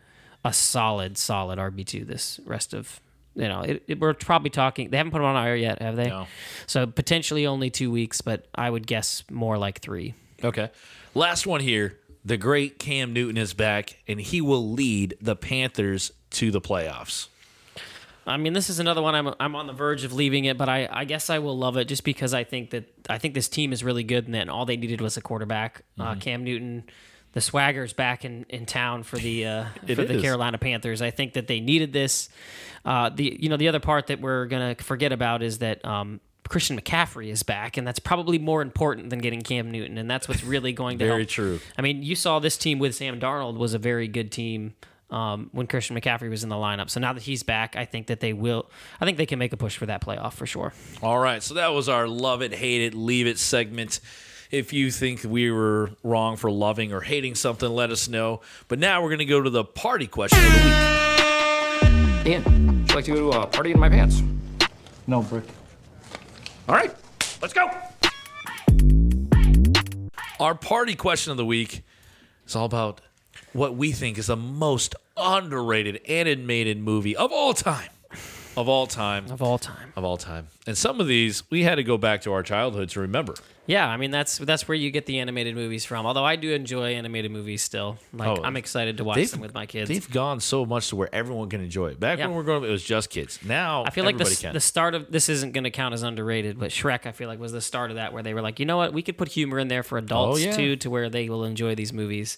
a 0.45 0.53
solid, 0.53 1.17
solid 1.17 1.57
RB 1.57 1.83
two 1.85 2.05
this 2.05 2.39
rest 2.45 2.75
of. 2.75 3.01
You 3.33 3.47
know, 3.47 3.61
it, 3.61 3.81
it- 3.87 3.99
we're 3.99 4.13
probably 4.13 4.51
talking. 4.51 4.89
They 4.91 4.97
haven't 4.97 5.11
put 5.11 5.21
him 5.21 5.25
on 5.25 5.47
IR 5.47 5.55
yet, 5.55 5.81
have 5.81 5.95
they? 5.95 6.09
No. 6.09 6.27
So 6.67 6.85
potentially 6.85 7.47
only 7.47 7.69
two 7.71 7.89
weeks, 7.89 8.21
but 8.21 8.45
I 8.53 8.69
would 8.69 8.85
guess 8.85 9.23
more 9.31 9.57
like 9.57 9.79
three. 9.79 10.13
Okay. 10.43 10.69
Last 11.15 11.47
one 11.47 11.61
here. 11.61 11.97
The 12.23 12.37
great 12.37 12.77
Cam 12.77 13.13
Newton 13.13 13.37
is 13.37 13.55
back, 13.55 13.97
and 14.07 14.21
he 14.21 14.41
will 14.41 14.71
lead 14.71 15.15
the 15.19 15.35
Panthers 15.35 16.11
to 16.31 16.51
the 16.51 16.61
playoffs. 16.61 17.27
I 18.25 18.37
mean, 18.37 18.53
this 18.53 18.69
is 18.69 18.79
another 18.79 19.01
one 19.01 19.15
I'm 19.15 19.33
I'm 19.39 19.55
on 19.55 19.67
the 19.67 19.73
verge 19.73 20.03
of 20.03 20.13
leaving 20.13 20.45
it, 20.45 20.57
but 20.57 20.69
I, 20.69 20.87
I 20.91 21.05
guess 21.05 21.29
I 21.29 21.39
will 21.39 21.57
love 21.57 21.77
it 21.77 21.85
just 21.85 22.03
because 22.03 22.33
I 22.33 22.43
think 22.43 22.69
that 22.71 22.85
I 23.09 23.17
think 23.17 23.33
this 23.33 23.49
team 23.49 23.73
is 23.73 23.83
really 23.83 24.03
good, 24.03 24.25
and 24.25 24.35
that 24.35 24.47
all 24.49 24.65
they 24.65 24.77
needed 24.77 25.01
was 25.01 25.17
a 25.17 25.21
quarterback. 25.21 25.83
Mm-hmm. 25.97 26.01
Uh, 26.01 26.15
Cam 26.15 26.43
Newton, 26.43 26.83
the 27.33 27.41
swagger's 27.41 27.93
back 27.93 28.23
in, 28.23 28.45
in 28.49 28.65
town 28.65 29.03
for 29.03 29.17
the 29.17 29.45
uh, 29.45 29.65
for 29.87 30.05
the. 30.05 30.21
Carolina 30.21 30.57
Panthers. 30.57 31.01
I 31.01 31.09
think 31.09 31.33
that 31.33 31.47
they 31.47 31.59
needed 31.59 31.93
this. 31.93 32.29
Uh, 32.85 33.09
the 33.09 33.37
you 33.39 33.49
know 33.49 33.57
the 33.57 33.67
other 33.67 33.79
part 33.79 34.07
that 34.07 34.21
we're 34.21 34.45
gonna 34.45 34.75
forget 34.75 35.11
about 35.11 35.41
is 35.41 35.57
that 35.59 35.83
um, 35.83 36.19
Christian 36.47 36.79
McCaffrey 36.79 37.29
is 37.29 37.41
back, 37.41 37.77
and 37.77 37.87
that's 37.87 37.99
probably 37.99 38.37
more 38.37 38.61
important 38.61 39.09
than 39.09 39.19
getting 39.19 39.41
Cam 39.41 39.71
Newton, 39.71 39.97
and 39.97 40.11
that's 40.11 40.27
what's 40.27 40.43
really 40.43 40.73
going 40.73 40.99
to 40.99 41.05
help. 41.05 41.11
Very 41.15 41.23
help. 41.23 41.29
true. 41.29 41.59
I 41.77 41.81
mean, 41.81 42.03
you 42.03 42.15
saw 42.15 42.39
this 42.39 42.57
team 42.57 42.77
with 42.77 42.93
Sam 42.93 43.19
Darnold 43.19 43.57
was 43.57 43.73
a 43.73 43.79
very 43.79 44.07
good 44.07 44.31
team 44.31 44.75
um, 45.11 45.49
when 45.51 45.67
Christian 45.67 45.99
McCaffrey 45.99 46.29
was 46.29 46.43
in 46.43 46.49
the 46.49 46.55
lineup. 46.55 46.89
So 46.89 46.99
now 46.99 47.13
that 47.13 47.23
he's 47.23 47.43
back, 47.43 47.75
I 47.75 47.85
think 47.85 48.07
that 48.07 48.19
they 48.19 48.33
will. 48.33 48.69
I 48.99 49.05
think 49.05 49.17
they 49.17 49.25
can 49.25 49.39
make 49.39 49.53
a 49.53 49.57
push 49.57 49.77
for 49.77 49.85
that 49.85 50.01
playoff 50.01 50.33
for 50.33 50.45
sure. 50.45 50.73
All 51.01 51.19
right. 51.19 51.43
So 51.43 51.55
that 51.55 51.73
was 51.73 51.89
our 51.89 52.07
love 52.07 52.41
it, 52.41 52.53
hate 52.53 52.81
it, 52.81 52.93
leave 52.93 53.27
it 53.27 53.37
segment. 53.37 53.99
If 54.49 54.73
you 54.73 54.91
think 54.91 55.23
we 55.23 55.49
were 55.49 55.91
wrong 56.03 56.35
for 56.35 56.51
loving 56.51 56.91
or 56.91 57.01
hating 57.01 57.35
something, 57.35 57.69
let 57.69 57.89
us 57.89 58.09
know. 58.09 58.41
But 58.67 58.79
now 58.79 59.01
we're 59.01 59.09
going 59.09 59.19
to 59.19 59.25
go 59.25 59.41
to 59.41 59.49
the 59.49 59.63
party 59.63 60.07
question 60.07 60.39
of 60.43 60.51
the 60.53 60.59
week. 60.59 62.27
Ian, 62.27 62.43
would 62.81 62.89
you 62.89 62.95
like 62.95 63.05
to 63.05 63.13
go 63.13 63.31
to 63.31 63.39
a 63.39 63.47
party 63.47 63.71
in 63.71 63.79
my 63.79 63.89
pants? 63.89 64.21
No, 65.07 65.21
Brick. 65.21 65.45
All 66.67 66.75
right, 66.75 66.93
let's 67.41 67.53
go. 67.53 67.69
Our 70.39 70.55
party 70.55 70.95
question 70.95 71.31
of 71.31 71.37
the 71.37 71.45
week 71.45 71.83
is 72.45 72.55
all 72.55 72.65
about 72.65 73.01
what 73.53 73.75
we 73.75 73.91
think 73.91 74.17
is 74.17 74.27
the 74.27 74.35
most 74.37 74.95
underrated 75.17 76.01
animated 76.07 76.77
movie 76.79 77.15
of 77.15 77.31
all 77.31 77.53
time. 77.53 77.89
Of 78.57 78.67
all 78.67 78.85
time. 78.85 79.31
Of 79.31 79.41
all 79.41 79.57
time, 79.57 79.93
Of 79.95 80.03
all 80.03 80.17
time. 80.17 80.47
And 80.67 80.77
some 80.77 80.99
of 80.99 81.07
these, 81.07 81.49
we 81.49 81.63
had 81.63 81.75
to 81.75 81.83
go 81.83 81.97
back 81.97 82.21
to 82.23 82.33
our 82.33 82.43
childhood 82.43 82.89
to 82.89 82.99
remember. 82.99 83.33
yeah. 83.65 83.87
I 83.87 83.95
mean, 83.95 84.11
that's 84.11 84.39
that's 84.39 84.67
where 84.67 84.75
you 84.75 84.91
get 84.91 85.05
the 85.05 85.19
animated 85.19 85.55
movies 85.55 85.85
from. 85.85 86.05
Although 86.05 86.25
I 86.25 86.35
do 86.35 86.51
enjoy 86.51 86.93
animated 86.95 87.31
movies 87.31 87.61
still. 87.61 87.97
Like 88.11 88.39
Oh, 88.39 88.43
I'm 88.43 88.57
excited 88.57 88.97
to 88.97 89.05
watch 89.05 89.25
them 89.31 89.39
with 89.39 89.53
my 89.53 89.65
kids. 89.65 89.87
They've 89.87 90.11
gone 90.11 90.41
so 90.41 90.65
much 90.65 90.89
to 90.89 90.97
where 90.97 91.07
everyone 91.15 91.49
can 91.49 91.61
enjoy 91.61 91.91
it. 91.91 91.99
Back 92.01 92.19
Yeah. 92.19 92.25
when 92.25 92.31
we 92.31 92.37
were 92.39 92.43
growing 92.43 92.63
up, 92.63 92.67
it 92.67 92.71
was 92.73 92.83
just 92.83 93.09
kids. 93.09 93.39
Now 93.45 93.85
I 93.85 93.89
feel 93.89 94.03
like 94.03 94.17
the, 94.17 94.49
the 94.51 94.59
start 94.59 94.95
of 94.95 95.09
this 95.09 95.29
isn't 95.29 95.53
going 95.53 95.63
to 95.63 95.71
count 95.71 95.93
as 95.93 96.03
underrated, 96.03 96.59
but 96.59 96.71
Shrek 96.71 97.05
I 97.05 97.13
feel 97.13 97.29
like 97.29 97.39
was 97.39 97.53
the 97.53 97.61
start 97.61 97.89
of 97.89 97.95
that 97.95 98.11
where 98.11 98.21
they 98.21 98.33
were 98.33 98.41
like, 98.41 98.59
you 98.59 98.65
know 98.65 98.75
what, 98.77 98.91
we 98.91 99.01
could 99.01 99.17
put 99.17 99.29
humor 99.29 99.59
in 99.59 99.69
there 99.69 99.83
for 99.83 99.97
adults 99.97 100.41
Oh, 100.41 100.43
yeah. 100.45 100.51
too, 100.57 100.75
to 100.75 100.89
where 100.89 101.09
they 101.09 101.29
will 101.29 101.45
enjoy 101.45 101.73
these 101.73 101.93
movies. 101.93 102.37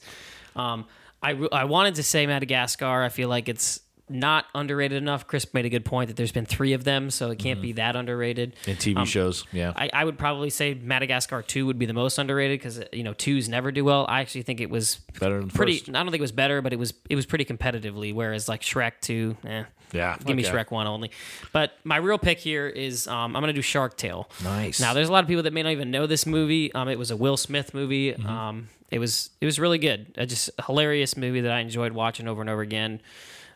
Um, 0.55 0.85
I 1.23 1.31
I 1.51 1.63
wanted 1.63 1.95
to 1.95 2.03
say 2.03 2.27
Madagascar. 2.27 3.03
I 3.03 3.09
feel 3.09 3.29
like 3.29 3.49
it's 3.49 3.79
not 4.09 4.45
underrated 4.53 4.97
enough. 4.97 5.25
Chris 5.27 5.51
made 5.53 5.65
a 5.65 5.69
good 5.69 5.85
point 5.85 6.07
that 6.09 6.17
there's 6.17 6.31
been 6.31 6.45
three 6.45 6.73
of 6.73 6.83
them, 6.83 7.09
so 7.09 7.31
it 7.31 7.39
can't 7.39 7.61
be 7.61 7.71
that 7.73 7.95
underrated. 7.95 8.55
in 8.67 8.75
TV 8.75 8.97
Um, 8.97 9.05
shows, 9.05 9.45
yeah. 9.53 9.71
I, 9.75 9.89
I 9.93 10.03
would 10.03 10.17
probably 10.17 10.49
say 10.49 10.73
Madagascar 10.73 11.41
2 11.41 11.65
would 11.65 11.79
be 11.79 11.85
the 11.85 11.93
most 11.93 12.17
underrated 12.17 12.59
because 12.59 12.81
you 12.91 13.03
know 13.03 13.13
twos 13.13 13.47
never 13.47 13.71
do 13.71 13.83
well. 13.85 14.05
I 14.09 14.19
actually 14.21 14.41
think 14.43 14.59
it 14.61 14.69
was 14.69 14.97
Better 15.19 15.39
than 15.39 15.49
pretty. 15.49 15.77
first. 15.77 15.89
I 15.89 15.93
don't 15.93 16.05
think 16.07 16.19
it 16.19 16.21
was 16.21 16.31
better, 16.33 16.61
but 16.61 16.73
it 16.73 16.79
was 16.79 16.93
it 17.09 17.15
was 17.15 17.25
pretty 17.25 17.45
competitively. 17.45 18.13
Whereas 18.13 18.49
like 18.49 18.61
Shrek 18.61 18.93
2, 19.01 19.37
eh, 19.47 19.63
Yeah, 19.93 20.17
give 20.25 20.35
me. 20.35 20.43
Shrek 20.43 20.69
1 20.69 20.85
only. 20.85 21.09
But 21.53 21.73
my 21.85 21.97
real 21.97 22.17
pick 22.17 22.39
here 22.39 22.67
is 22.67 23.07
um, 23.07 23.35
I'm 23.35 23.41
gonna 23.41 23.53
do 23.53 23.61
Shark 23.61 23.95
Tale. 23.97 24.29
Nice. 24.43 24.79
Now 24.81 24.93
there's 24.93 25.07
a 25.09 25.11
lot 25.13 25.23
of 25.23 25.27
people 25.29 25.43
that 25.43 25.53
may 25.53 25.63
not 25.63 25.71
even 25.71 25.91
know 25.91 26.07
this 26.07 26.25
movie. 26.25 26.73
Um, 26.73 26.89
it 26.89 26.99
was 26.99 27.09
a 27.09 27.15
Will 27.15 27.37
Smith 27.37 27.73
movie. 27.73 28.11
Mm-hmm. 28.11 28.27
Um, 28.27 28.69
it 28.91 28.99
was 28.99 29.29
it 29.41 29.45
was 29.45 29.59
really 29.59 29.79
good. 29.79 30.13
Uh, 30.17 30.25
just 30.25 30.49
hilarious 30.67 31.15
movie 31.17 31.41
that 31.41 31.51
I 31.51 31.61
enjoyed 31.61 31.93
watching 31.93 32.27
over 32.27 32.41
and 32.41 32.49
over 32.49 32.61
again. 32.61 33.01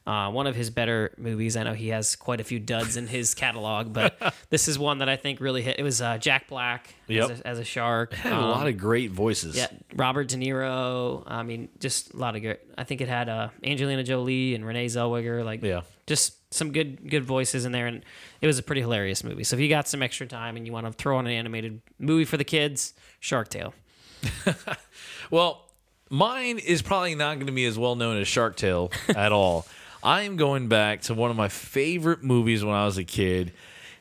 Uh, 0.08 0.32
one 0.32 0.48
of 0.48 0.56
his 0.56 0.70
better 0.70 1.14
movies. 1.18 1.58
I 1.58 1.64
know 1.64 1.74
he 1.74 1.90
has 1.90 2.16
quite 2.16 2.40
a 2.40 2.44
few 2.46 2.60
duds 2.60 2.96
in 2.96 3.08
his 3.08 3.36
catalog, 3.36 3.92
but 3.92 4.34
this 4.50 4.70
is 4.70 4.80
one 4.80 5.00
that 5.00 5.10
I 5.10 5.18
think 5.18 5.42
really 5.42 5.62
hit. 5.62 5.78
It 5.80 5.84
was 5.84 6.02
uh, 6.02 6.18
Jack 6.18 6.48
Black 6.48 6.96
Yep. 7.08 7.30
as, 7.30 7.40
a, 7.42 7.48
as 7.48 7.60
a 7.60 7.64
shark. 7.66 8.14
had 8.14 8.32
a 8.32 8.36
Um, 8.38 8.50
lot 8.52 8.68
of 8.68 8.78
great 8.78 9.12
voices. 9.12 9.58
yeah, 9.58 9.68
Robert 9.96 10.30
De 10.30 10.38
Niro. 10.38 11.24
I 11.28 11.44
mean, 11.44 11.68
just 11.80 12.14
a 12.14 12.18
lot 12.18 12.38
of 12.38 12.42
good. 12.42 12.58
I 12.78 12.86
think 12.86 13.02
it 13.02 13.10
had 13.10 13.28
uh, 13.28 13.50
Angelina 13.64 14.02
Jolie 14.04 14.56
and 14.56 14.66
Renee 14.66 14.86
Zellweger. 14.86 15.44
Like, 15.44 15.62
Yeah. 15.62 15.82
just 16.06 16.36
some 16.54 16.72
good 16.72 17.10
good 17.10 17.26
voices 17.26 17.66
in 17.66 17.74
there, 17.74 17.88
and 17.88 18.02
it 18.40 18.48
was 18.48 18.58
a 18.58 18.64
pretty 18.64 18.80
hilarious 18.80 19.26
movie. 19.26 19.44
So 19.44 19.58
if 19.58 19.62
you 19.62 19.68
got 19.68 19.90
some 19.90 20.02
extra 20.02 20.26
time 20.26 20.56
and 20.56 20.66
you 20.66 20.72
want 20.72 20.86
to 20.86 20.94
throw 20.94 21.18
on 21.18 21.28
an 21.28 21.34
animated 21.34 21.82
movie 22.00 22.24
for 22.24 22.38
the 22.38 22.46
kids, 22.46 22.94
Shark 23.20 23.50
Tale. 23.50 23.74
Well, 25.30 25.66
mine 26.10 26.58
is 26.60 26.82
probably 26.82 27.16
not 27.16 27.36
going 27.36 27.48
to 27.48 27.52
be 27.54 27.66
as 27.66 27.78
well 27.78 27.96
known 27.96 28.18
as 28.18 28.28
Shark 28.30 28.56
Tale 28.56 28.92
at 29.10 29.32
all. 29.34 29.66
I 30.04 30.24
am 30.24 30.36
going 30.38 30.68
back 30.68 31.02
to 31.04 31.14
one 31.14 31.32
of 31.32 31.38
my 31.38 31.50
favorite 31.50 32.24
movies 32.24 32.64
when 32.64 32.76
I 32.76 32.86
was 32.86 32.98
a 32.98 33.04
kid. 33.04 33.54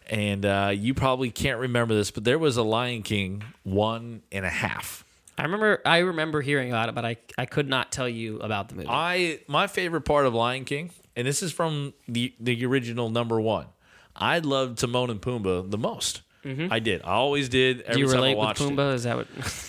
And 0.08 0.44
uh, 0.46 0.72
you 0.72 0.94
probably 0.94 1.30
can't 1.30 1.58
remember 1.58 1.94
this, 1.94 2.10
but 2.12 2.24
there 2.24 2.38
was 2.38 2.56
a 2.56 2.62
Lion 2.62 3.02
King 3.02 3.42
one 3.64 4.22
and 4.30 4.44
a 4.46 4.50
half. 4.50 5.04
I 5.38 5.42
remember 5.42 5.82
I 5.84 5.98
remember 5.98 6.40
hearing 6.40 6.70
about 6.70 6.88
it, 6.88 6.94
but 6.94 7.04
I 7.04 7.16
I 7.36 7.44
could 7.44 7.68
not 7.68 7.92
tell 7.92 8.08
you 8.08 8.38
about 8.38 8.68
the 8.68 8.76
movie. 8.76 8.88
I 8.88 9.40
my 9.48 9.66
favorite 9.66 10.02
part 10.02 10.24
of 10.26 10.32
Lion 10.32 10.64
King, 10.64 10.90
and 11.14 11.26
this 11.26 11.42
is 11.42 11.52
from 11.52 11.92
the 12.08 12.32
the 12.40 12.64
original 12.64 13.10
number 13.10 13.40
one. 13.40 13.66
I 14.14 14.38
loved 14.38 14.78
Timon 14.78 15.10
and 15.10 15.20
Pumbaa 15.20 15.70
the 15.70 15.76
most. 15.76 16.22
I 16.70 16.78
did. 16.78 17.02
I 17.02 17.12
always 17.12 17.48
did. 17.48 17.80
Every 17.82 17.94
do 17.94 18.00
you 18.00 18.06
time 18.06 18.14
relate 18.16 18.28
I 18.32 18.34
with 18.34 18.38
watched 18.38 18.60
it. 18.60 18.70
Pumbaa? 18.70 18.94
Is 18.94 19.02
that 19.04 19.16
what? 19.16 19.26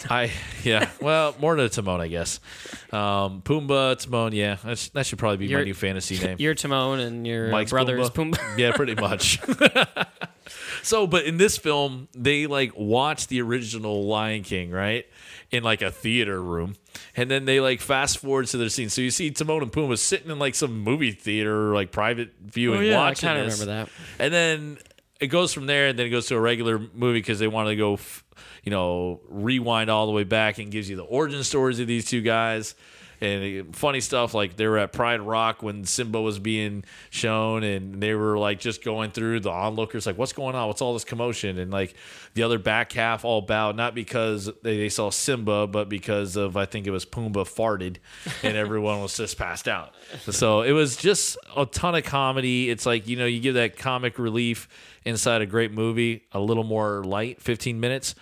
I 0.09 0.31
yeah. 0.63 0.89
Well, 1.01 1.35
more 1.39 1.55
to 1.55 1.69
Timon, 1.69 2.01
I 2.01 2.07
guess. 2.07 2.39
Um, 2.91 3.41
Pumbaa, 3.41 3.97
Timon. 3.99 4.33
Yeah, 4.33 4.57
that's, 4.63 4.89
that 4.89 5.05
should 5.05 5.19
probably 5.19 5.47
be 5.47 5.53
my 5.53 5.63
new 5.63 5.73
fantasy 5.73 6.17
name. 6.25 6.37
your 6.39 6.53
Timon 6.53 6.99
and 6.99 7.25
your 7.25 7.49
Mike's 7.49 7.71
brother's 7.71 8.09
Pumbaa. 8.11 8.35
Pumbaa. 8.37 8.57
yeah, 8.57 8.71
pretty 8.73 8.95
much. 9.01 9.39
so, 10.83 11.07
but 11.07 11.25
in 11.25 11.37
this 11.37 11.57
film, 11.57 12.07
they 12.13 12.47
like 12.47 12.71
watch 12.75 13.27
the 13.27 13.41
original 13.41 14.05
Lion 14.05 14.43
King, 14.43 14.71
right? 14.71 15.05
In 15.51 15.63
like 15.63 15.81
a 15.81 15.91
theater 15.91 16.41
room. 16.41 16.75
And 17.15 17.29
then 17.31 17.45
they 17.45 17.59
like 17.59 17.79
fast 17.81 18.19
forward 18.19 18.47
to 18.47 18.57
their 18.57 18.69
scene. 18.69 18.89
So 18.89 19.01
you 19.01 19.11
see 19.11 19.31
Timon 19.31 19.61
and 19.63 19.71
Pumbaa 19.71 19.97
sitting 19.97 20.29
in 20.31 20.39
like 20.39 20.55
some 20.55 20.79
movie 20.81 21.11
theater, 21.11 21.73
like 21.73 21.91
private 21.91 22.33
viewing, 22.41 22.79
Oh, 22.79 22.81
yeah, 22.81 22.99
I 22.99 23.09
watching 23.09 23.29
kinda 23.29 23.43
this. 23.45 23.59
remember 23.59 23.85
that. 23.85 24.23
And 24.23 24.33
then 24.33 24.77
it 25.19 25.27
goes 25.27 25.53
from 25.53 25.65
there, 25.65 25.87
and 25.87 25.97
then 25.99 26.05
it 26.05 26.09
goes 26.09 26.27
to 26.27 26.35
a 26.35 26.39
regular 26.39 26.79
movie 26.79 27.19
because 27.19 27.39
they 27.39 27.47
want 27.47 27.69
to 27.69 27.75
go 27.75 27.97
you 28.63 28.71
know, 28.71 29.21
rewind 29.29 29.89
all 29.89 30.07
the 30.07 30.11
way 30.11 30.25
back 30.25 30.57
and 30.57 30.71
gives 30.71 30.89
you 30.89 30.97
the 30.97 31.03
origin 31.03 31.41
stories 31.43 31.79
of 31.79 31.87
these 31.87 32.05
two 32.05 32.21
guys. 32.21 32.75
And 33.19 33.61
uh, 33.61 33.71
funny 33.71 33.99
stuff 33.99 34.33
like 34.33 34.57
they 34.57 34.67
were 34.67 34.77
at 34.77 34.93
Pride 34.93 35.21
Rock 35.21 35.63
when 35.63 35.85
Simba 35.85 36.21
was 36.21 36.39
being 36.39 36.83
shown, 37.09 37.63
and 37.63 38.01
they 38.01 38.13
were 38.13 38.37
like 38.37 38.59
just 38.59 38.83
going 38.83 39.11
through 39.11 39.39
the 39.39 39.49
onlookers, 39.49 40.05
like, 40.05 40.17
what's 40.17 40.33
going 40.33 40.55
on? 40.55 40.67
What's 40.67 40.81
all 40.81 40.93
this 40.93 41.03
commotion? 41.03 41.57
And 41.57 41.71
like 41.71 41.95
the 42.33 42.43
other 42.43 42.59
back 42.59 42.91
half 42.93 43.25
all 43.25 43.41
bowed, 43.41 43.75
not 43.75 43.95
because 43.95 44.51
they, 44.63 44.77
they 44.77 44.89
saw 44.89 45.09
Simba, 45.09 45.67
but 45.67 45.89
because 45.89 46.35
of, 46.35 46.57
I 46.57 46.65
think 46.65 46.87
it 46.87 46.91
was 46.91 47.05
Pumbaa 47.05 47.45
farted, 47.45 47.97
and 48.43 48.57
everyone 48.57 49.01
was 49.01 49.17
just 49.17 49.37
passed 49.37 49.67
out. 49.67 49.93
So 50.29 50.61
it 50.61 50.71
was 50.71 50.95
just 50.95 51.37
a 51.55 51.65
ton 51.65 51.95
of 51.95 52.03
comedy. 52.03 52.69
It's 52.69 52.85
like, 52.85 53.07
you 53.07 53.15
know, 53.15 53.25
you 53.25 53.39
give 53.39 53.55
that 53.55 53.77
comic 53.77 54.19
relief 54.19 54.67
inside 55.05 55.41
a 55.41 55.45
great 55.45 55.71
movie, 55.71 56.25
a 56.31 56.39
little 56.39 56.63
more 56.63 57.03
light, 57.03 57.41
15 57.41 57.79
minutes 57.79 58.13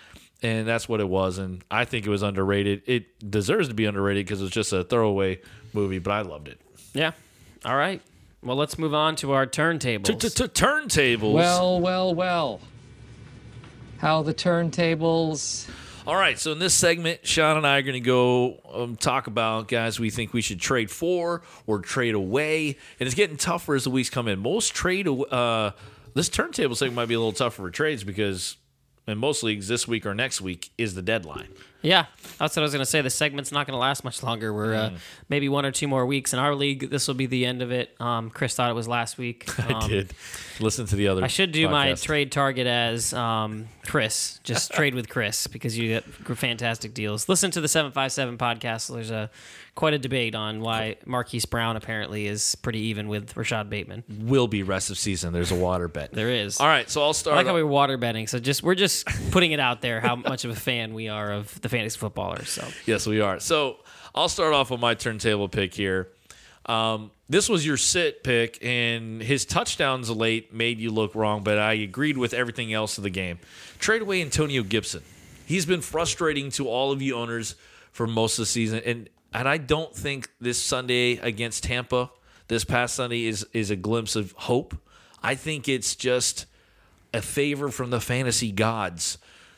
and 0.43 0.67
that's 0.67 0.87
what 0.87 0.99
it 0.99 1.07
was. 1.07 1.37
And 1.37 1.63
I 1.71 1.85
think 1.85 2.05
it 2.05 2.09
was 2.09 2.21
underrated. 2.23 2.83
It 2.85 3.29
deserves 3.29 3.67
to 3.69 3.73
be 3.73 3.85
underrated 3.85 4.25
because 4.25 4.41
it's 4.41 4.53
just 4.53 4.73
a 4.73 4.83
throwaway 4.83 5.39
movie, 5.73 5.99
but 5.99 6.11
I 6.11 6.21
loved 6.21 6.47
it. 6.47 6.59
Yeah. 6.93 7.11
All 7.63 7.75
right. 7.75 8.01
Well, 8.43 8.57
let's 8.57 8.77
move 8.77 8.93
on 8.93 9.15
to 9.17 9.31
our 9.31 9.47
turntables. 9.47 10.03
Turntables. 10.03 11.33
Well, 11.33 11.79
well, 11.79 12.13
well. 12.13 12.59
How 13.97 14.21
the 14.21 14.35
turntables. 14.35 15.67
all 16.05 16.15
right. 16.15 16.37
So 16.37 16.51
in 16.51 16.59
this 16.59 16.75
segment, 16.75 17.25
Sean 17.25 17.57
and 17.57 17.65
I 17.65 17.77
are 17.79 17.81
going 17.81 17.93
to 17.93 17.99
go 17.99 18.59
um, 18.71 18.95
talk 18.97 19.25
about 19.25 19.67
guys 19.67 19.99
we 19.99 20.11
think 20.11 20.31
we 20.31 20.41
should 20.41 20.59
trade 20.59 20.91
for 20.91 21.41
or 21.65 21.79
trade 21.79 22.13
away, 22.13 22.77
and 22.99 23.07
it's 23.07 23.15
getting 23.15 23.37
tougher 23.37 23.73
as 23.73 23.85
the 23.85 23.89
weeks 23.89 24.11
come 24.11 24.27
in. 24.27 24.39
Most 24.39 24.75
trade, 24.75 25.07
uh, 25.07 25.71
this 26.13 26.29
turntable 26.29 26.75
segment 26.75 26.97
might 26.97 27.07
be 27.07 27.15
a 27.15 27.19
little 27.19 27.31
tougher 27.31 27.63
for 27.63 27.71
trades 27.71 28.03
because. 28.03 28.57
In 29.07 29.19
most 29.19 29.43
leagues, 29.43 29.67
this 29.67 29.87
week 29.87 30.03
or 30.03 30.15
next 30.15 30.41
week 30.41 30.71
is 30.79 30.95
the 30.95 31.01
deadline. 31.03 31.49
Yeah, 31.85 32.05
that's 32.39 32.55
what 32.55 32.57
I 32.57 32.61
was 32.63 32.71
going 32.71 32.81
to 32.81 32.85
say. 32.85 33.01
The 33.01 33.09
segment's 33.09 33.51
not 33.51 33.67
going 33.67 33.75
to 33.75 33.79
last 33.79 34.03
much 34.03 34.23
longer. 34.23 34.53
We're 34.53 34.73
uh, 34.73 34.89
maybe 35.29 35.49
one 35.49 35.65
or 35.65 35.71
two 35.71 35.87
more 35.87 36.05
weeks 36.05 36.33
in 36.33 36.39
our 36.39 36.55
league. 36.55 36.89
This 36.89 37.07
will 37.07 37.15
be 37.15 37.27
the 37.27 37.45
end 37.45 37.61
of 37.61 37.71
it. 37.71 37.95
Um, 38.01 38.29
Chris 38.29 38.55
thought 38.55 38.69
it 38.69 38.73
was 38.73 38.87
last 38.87 39.17
week. 39.17 39.49
Um, 39.65 39.75
I 39.77 39.87
did 39.87 40.13
listen 40.59 40.85
to 40.85 40.95
the 40.95 41.07
other. 41.07 41.23
I 41.23 41.27
should 41.27 41.51
do 41.51 41.67
my 41.67 41.93
trade 41.93 42.31
target 42.31 42.67
as 42.67 43.13
um, 43.13 43.67
Chris. 43.87 44.39
Just 44.43 44.71
trade 44.73 44.93
with 44.93 45.09
Chris 45.09 45.47
because 45.47 45.75
you 45.75 45.87
get 45.87 46.03
fantastic 46.03 46.93
deals. 46.93 47.27
Listen 47.27 47.49
to 47.51 47.61
the 47.61 47.67
seven 47.67 47.91
five 47.91 48.11
seven 48.11 48.37
podcast. 48.37 48.93
There's 48.93 49.09
a 49.09 49.31
quite 49.75 49.93
a 49.93 49.99
debate 49.99 50.35
on 50.35 50.61
why 50.61 50.95
Marquise 51.05 51.45
Brown 51.45 51.75
apparently 51.75 52.27
is 52.27 52.55
pretty 52.55 52.79
even 52.79 53.09
with 53.09 53.35
Rashod 53.35 53.69
Bateman. 53.69 54.03
will 54.21 54.47
be 54.47 54.63
rest 54.63 54.89
of 54.89 54.97
season. 54.97 55.33
There's 55.33 55.51
a 55.51 55.55
water 55.55 55.87
bet. 55.87 56.13
There 56.13 56.29
is. 56.29 56.59
All 56.59 56.67
right, 56.67 56.89
so 56.89 57.01
I'll 57.01 57.09
I 57.09 57.13
start. 57.13 57.35
like 57.35 57.47
how 57.47 57.53
we're 57.53 57.65
water 57.65 57.97
betting. 57.97 58.27
So 58.27 58.39
just 58.39 58.63
we're 58.63 58.75
just 58.75 59.05
putting 59.31 59.51
it 59.51 59.59
out 59.59 59.81
there 59.81 59.99
how 59.99 60.15
much 60.15 60.45
of 60.45 60.51
a 60.51 60.55
fan 60.55 60.93
we 60.93 61.09
are 61.09 61.31
of 61.31 61.59
the 61.61 61.69
fantasy 61.75 61.99
footballers. 61.99 62.49
So 62.49 62.65
yes, 62.85 63.05
we 63.05 63.19
are. 63.21 63.39
So 63.39 63.77
I'll 64.13 64.29
start 64.29 64.53
off 64.53 64.71
with 64.71 64.79
my 64.79 64.93
turntable 64.93 65.49
pick 65.49 65.73
here. 65.73 66.07
Um, 66.67 67.11
this 67.29 67.49
was 67.49 67.65
your 67.65 67.77
sit 67.77 68.23
pick, 68.23 68.63
and 68.63 69.21
his 69.21 69.45
touchdowns 69.45 70.09
late 70.09 70.53
made 70.53 70.79
you 70.79 70.89
look 70.89 71.13
wrong, 71.13 71.43
but 71.43 71.57
I 71.57 71.73
agreed 71.73 72.17
with 72.17 72.33
everything 72.33 72.73
else 72.73 72.97
of 72.97 73.03
the 73.03 73.09
game. 73.09 73.39
Trade 73.77 74.01
away 74.01 74.21
Antonio 74.21 74.63
Gibson. 74.63 75.03
He's 75.45 75.65
been 75.65 75.81
frustrating 75.81 76.49
to 76.51 76.67
all 76.67 76.91
of 76.91 77.01
you 77.01 77.15
owners 77.15 77.55
for 77.91 78.07
most 78.07 78.39
of 78.39 78.43
the 78.43 78.47
season, 78.47 78.81
and 78.85 79.09
and 79.33 79.49
I 79.49 79.57
don't 79.57 79.93
think 79.93 80.29
this 80.39 80.61
Sunday 80.61 81.17
against 81.17 81.65
Tampa, 81.65 82.09
this 82.47 82.63
past 82.63 82.95
Sunday, 82.95 83.25
is 83.25 83.45
is 83.53 83.69
a 83.69 83.75
glimpse 83.75 84.15
of 84.15 84.31
hope. 84.31 84.75
I 85.21 85.35
think 85.35 85.67
it's 85.67 85.95
just 85.95 86.45
a 87.13 87.21
favor 87.21 87.69
from 87.69 87.89
the 87.89 87.99
fantasy 87.99 88.51
gods 88.51 89.17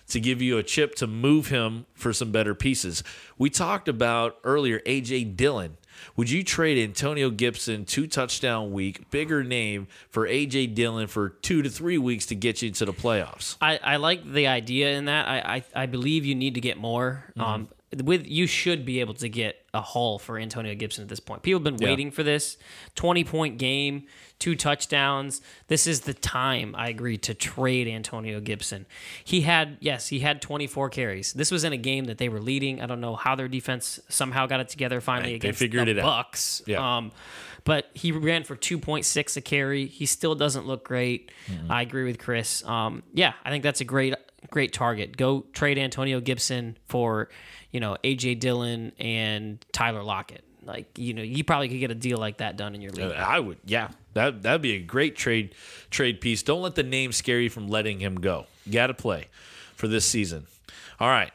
to 0.10 0.20
give 0.20 0.42
you 0.42 0.58
a 0.58 0.64
chip 0.64 0.96
to 0.96 1.08
move 1.08 1.48
him 1.48 1.86
for 1.94 2.14
some 2.14 2.32
better 2.32 2.56
pieces. 2.56 3.04
We 3.38 3.50
talked 3.50 3.88
about 3.88 4.38
earlier 4.44 4.80
AJ 4.82 5.36
Dillon. 5.36 5.78
Would 6.16 6.30
you 6.30 6.44
trade 6.44 6.78
Antonio 6.78 7.30
Gibson 7.30 7.86
two 7.86 8.08
touchdown 8.08 8.72
week, 8.72 9.10
bigger 9.10 9.44
name 9.44 9.88
for 10.10 10.28
AJ 10.28 10.76
Dillon 10.76 11.08
for 11.08 11.30
two 11.30 11.62
to 11.62 11.70
three 11.70 11.98
weeks 11.98 12.28
to 12.28 12.36
get 12.36 12.62
you 12.62 12.72
to 12.72 12.86
the 12.86 12.94
playoffs? 12.94 13.58
I, 13.62 13.80
I 13.84 13.96
like 13.98 14.32
the 14.32 14.48
idea 14.48 14.92
in 14.98 15.06
that. 15.06 15.28
I, 15.28 15.38
I, 15.56 15.64
I 15.84 15.86
believe 15.88 16.26
you 16.26 16.36
need 16.36 16.56
to 16.56 16.62
get 16.62 16.78
more. 16.78 17.24
Um, 17.38 17.70
with 18.04 18.28
you 18.28 18.48
should 18.48 18.86
be 18.86 19.00
able 19.00 19.14
to 19.16 19.30
get 19.30 19.58
a 19.78 19.82
haul 19.82 20.20
for 20.20 20.38
Antonio 20.38 20.74
Gibson 20.76 21.04
at 21.04 21.08
this 21.10 21.20
point. 21.20 21.44
People 21.44 21.60
have 21.60 21.64
been 21.64 21.78
Yeah. 21.82 21.88
waiting 21.92 22.12
for 22.12 22.24
this. 22.24 22.58
Twenty 22.96 23.24
point 23.24 23.58
game, 23.58 24.04
two 24.40 24.56
touchdowns. 24.56 25.40
This 25.68 25.88
is 25.88 26.02
the 26.02 26.14
time 26.14 26.74
I 26.78 26.90
agree 26.90 27.18
to 27.20 27.34
trade 27.34 27.88
Antonio 27.88 28.40
Gibson. 28.40 28.86
He 29.24 29.42
had 29.42 29.78
yes, 29.80 30.08
he 30.08 30.20
had 30.20 30.42
twenty 30.42 30.68
four 30.68 30.90
carries. 30.90 31.34
This 31.34 31.52
was 31.52 31.64
in 31.64 31.74
a 31.74 31.78
game 31.78 32.06
that 32.06 32.18
they 32.18 32.28
were 32.30 32.40
leading. 32.42 32.82
I 32.82 32.86
don't 32.88 33.00
know 33.02 33.16
how 33.16 33.36
their 33.36 33.48
defense 33.48 34.00
somehow 34.10 34.48
got 34.48 34.60
it 34.60 34.70
together 34.70 35.00
finally 35.00 35.30
They 35.32 35.36
against 35.36 35.60
figured 35.60 35.88
the 35.88 35.92
it 35.92 36.00
out. 36.00 36.04
Bucks. 36.04 36.62
Yeah. 36.66 36.98
Um, 36.98 37.12
but 37.64 37.90
he 37.94 38.14
ran 38.14 38.44
for 38.46 38.56
2.6 38.56 39.36
a 39.36 39.42
carry. 39.42 39.88
He 39.88 40.06
still 40.06 40.36
doesn't 40.36 40.66
look 40.66 40.86
great. 40.86 41.32
I 41.70 41.82
agree 41.82 42.06
with 42.06 42.18
Chris. 42.18 42.64
Um, 42.64 43.04
yeah, 43.14 43.34
I 43.44 43.50
think 43.50 43.62
that's 43.62 43.82
a 43.82 43.86
great 43.86 44.14
great 44.50 44.74
target. 44.74 45.18
Go 45.18 45.46
trade 45.54 45.78
Antonio 45.78 46.20
Gibson 46.20 46.78
for, 46.88 47.30
you 47.72 47.80
know, 47.80 47.98
AJ 48.04 48.40
Dillon 48.40 48.92
and 49.00 49.64
Tyler 49.72 50.04
Lockett. 50.04 50.44
Like, 50.64 50.98
you 50.98 51.14
know, 51.14 51.22
you 51.22 51.44
probably 51.44 51.70
could 51.70 51.80
get 51.80 51.92
a 51.92 51.96
deal 51.96 52.18
like 52.18 52.38
that 52.38 52.58
done 52.58 52.76
in 52.76 52.82
your 52.82 52.92
league. 52.92 53.14
I 53.14 53.40
would, 53.40 53.58
yeah. 53.66 53.90
That 54.14 54.44
that'd 54.44 54.62
be 54.62 54.74
a 54.74 54.80
great 54.80 55.16
trade 55.16 55.54
trade 55.92 56.20
piece. 56.22 56.44
Don't 56.44 56.62
let 56.62 56.76
the 56.76 56.84
name 56.84 57.12
scare 57.12 57.40
you 57.40 57.50
from 57.50 57.68
letting 57.68 58.00
him 58.00 58.16
go. 58.16 58.48
You 58.66 58.74
got 58.74 58.88
to 58.88 58.94
play 58.94 59.28
for 59.76 59.88
this 59.88 60.06
season. 60.06 60.48
All 61.00 61.08
right, 61.08 61.32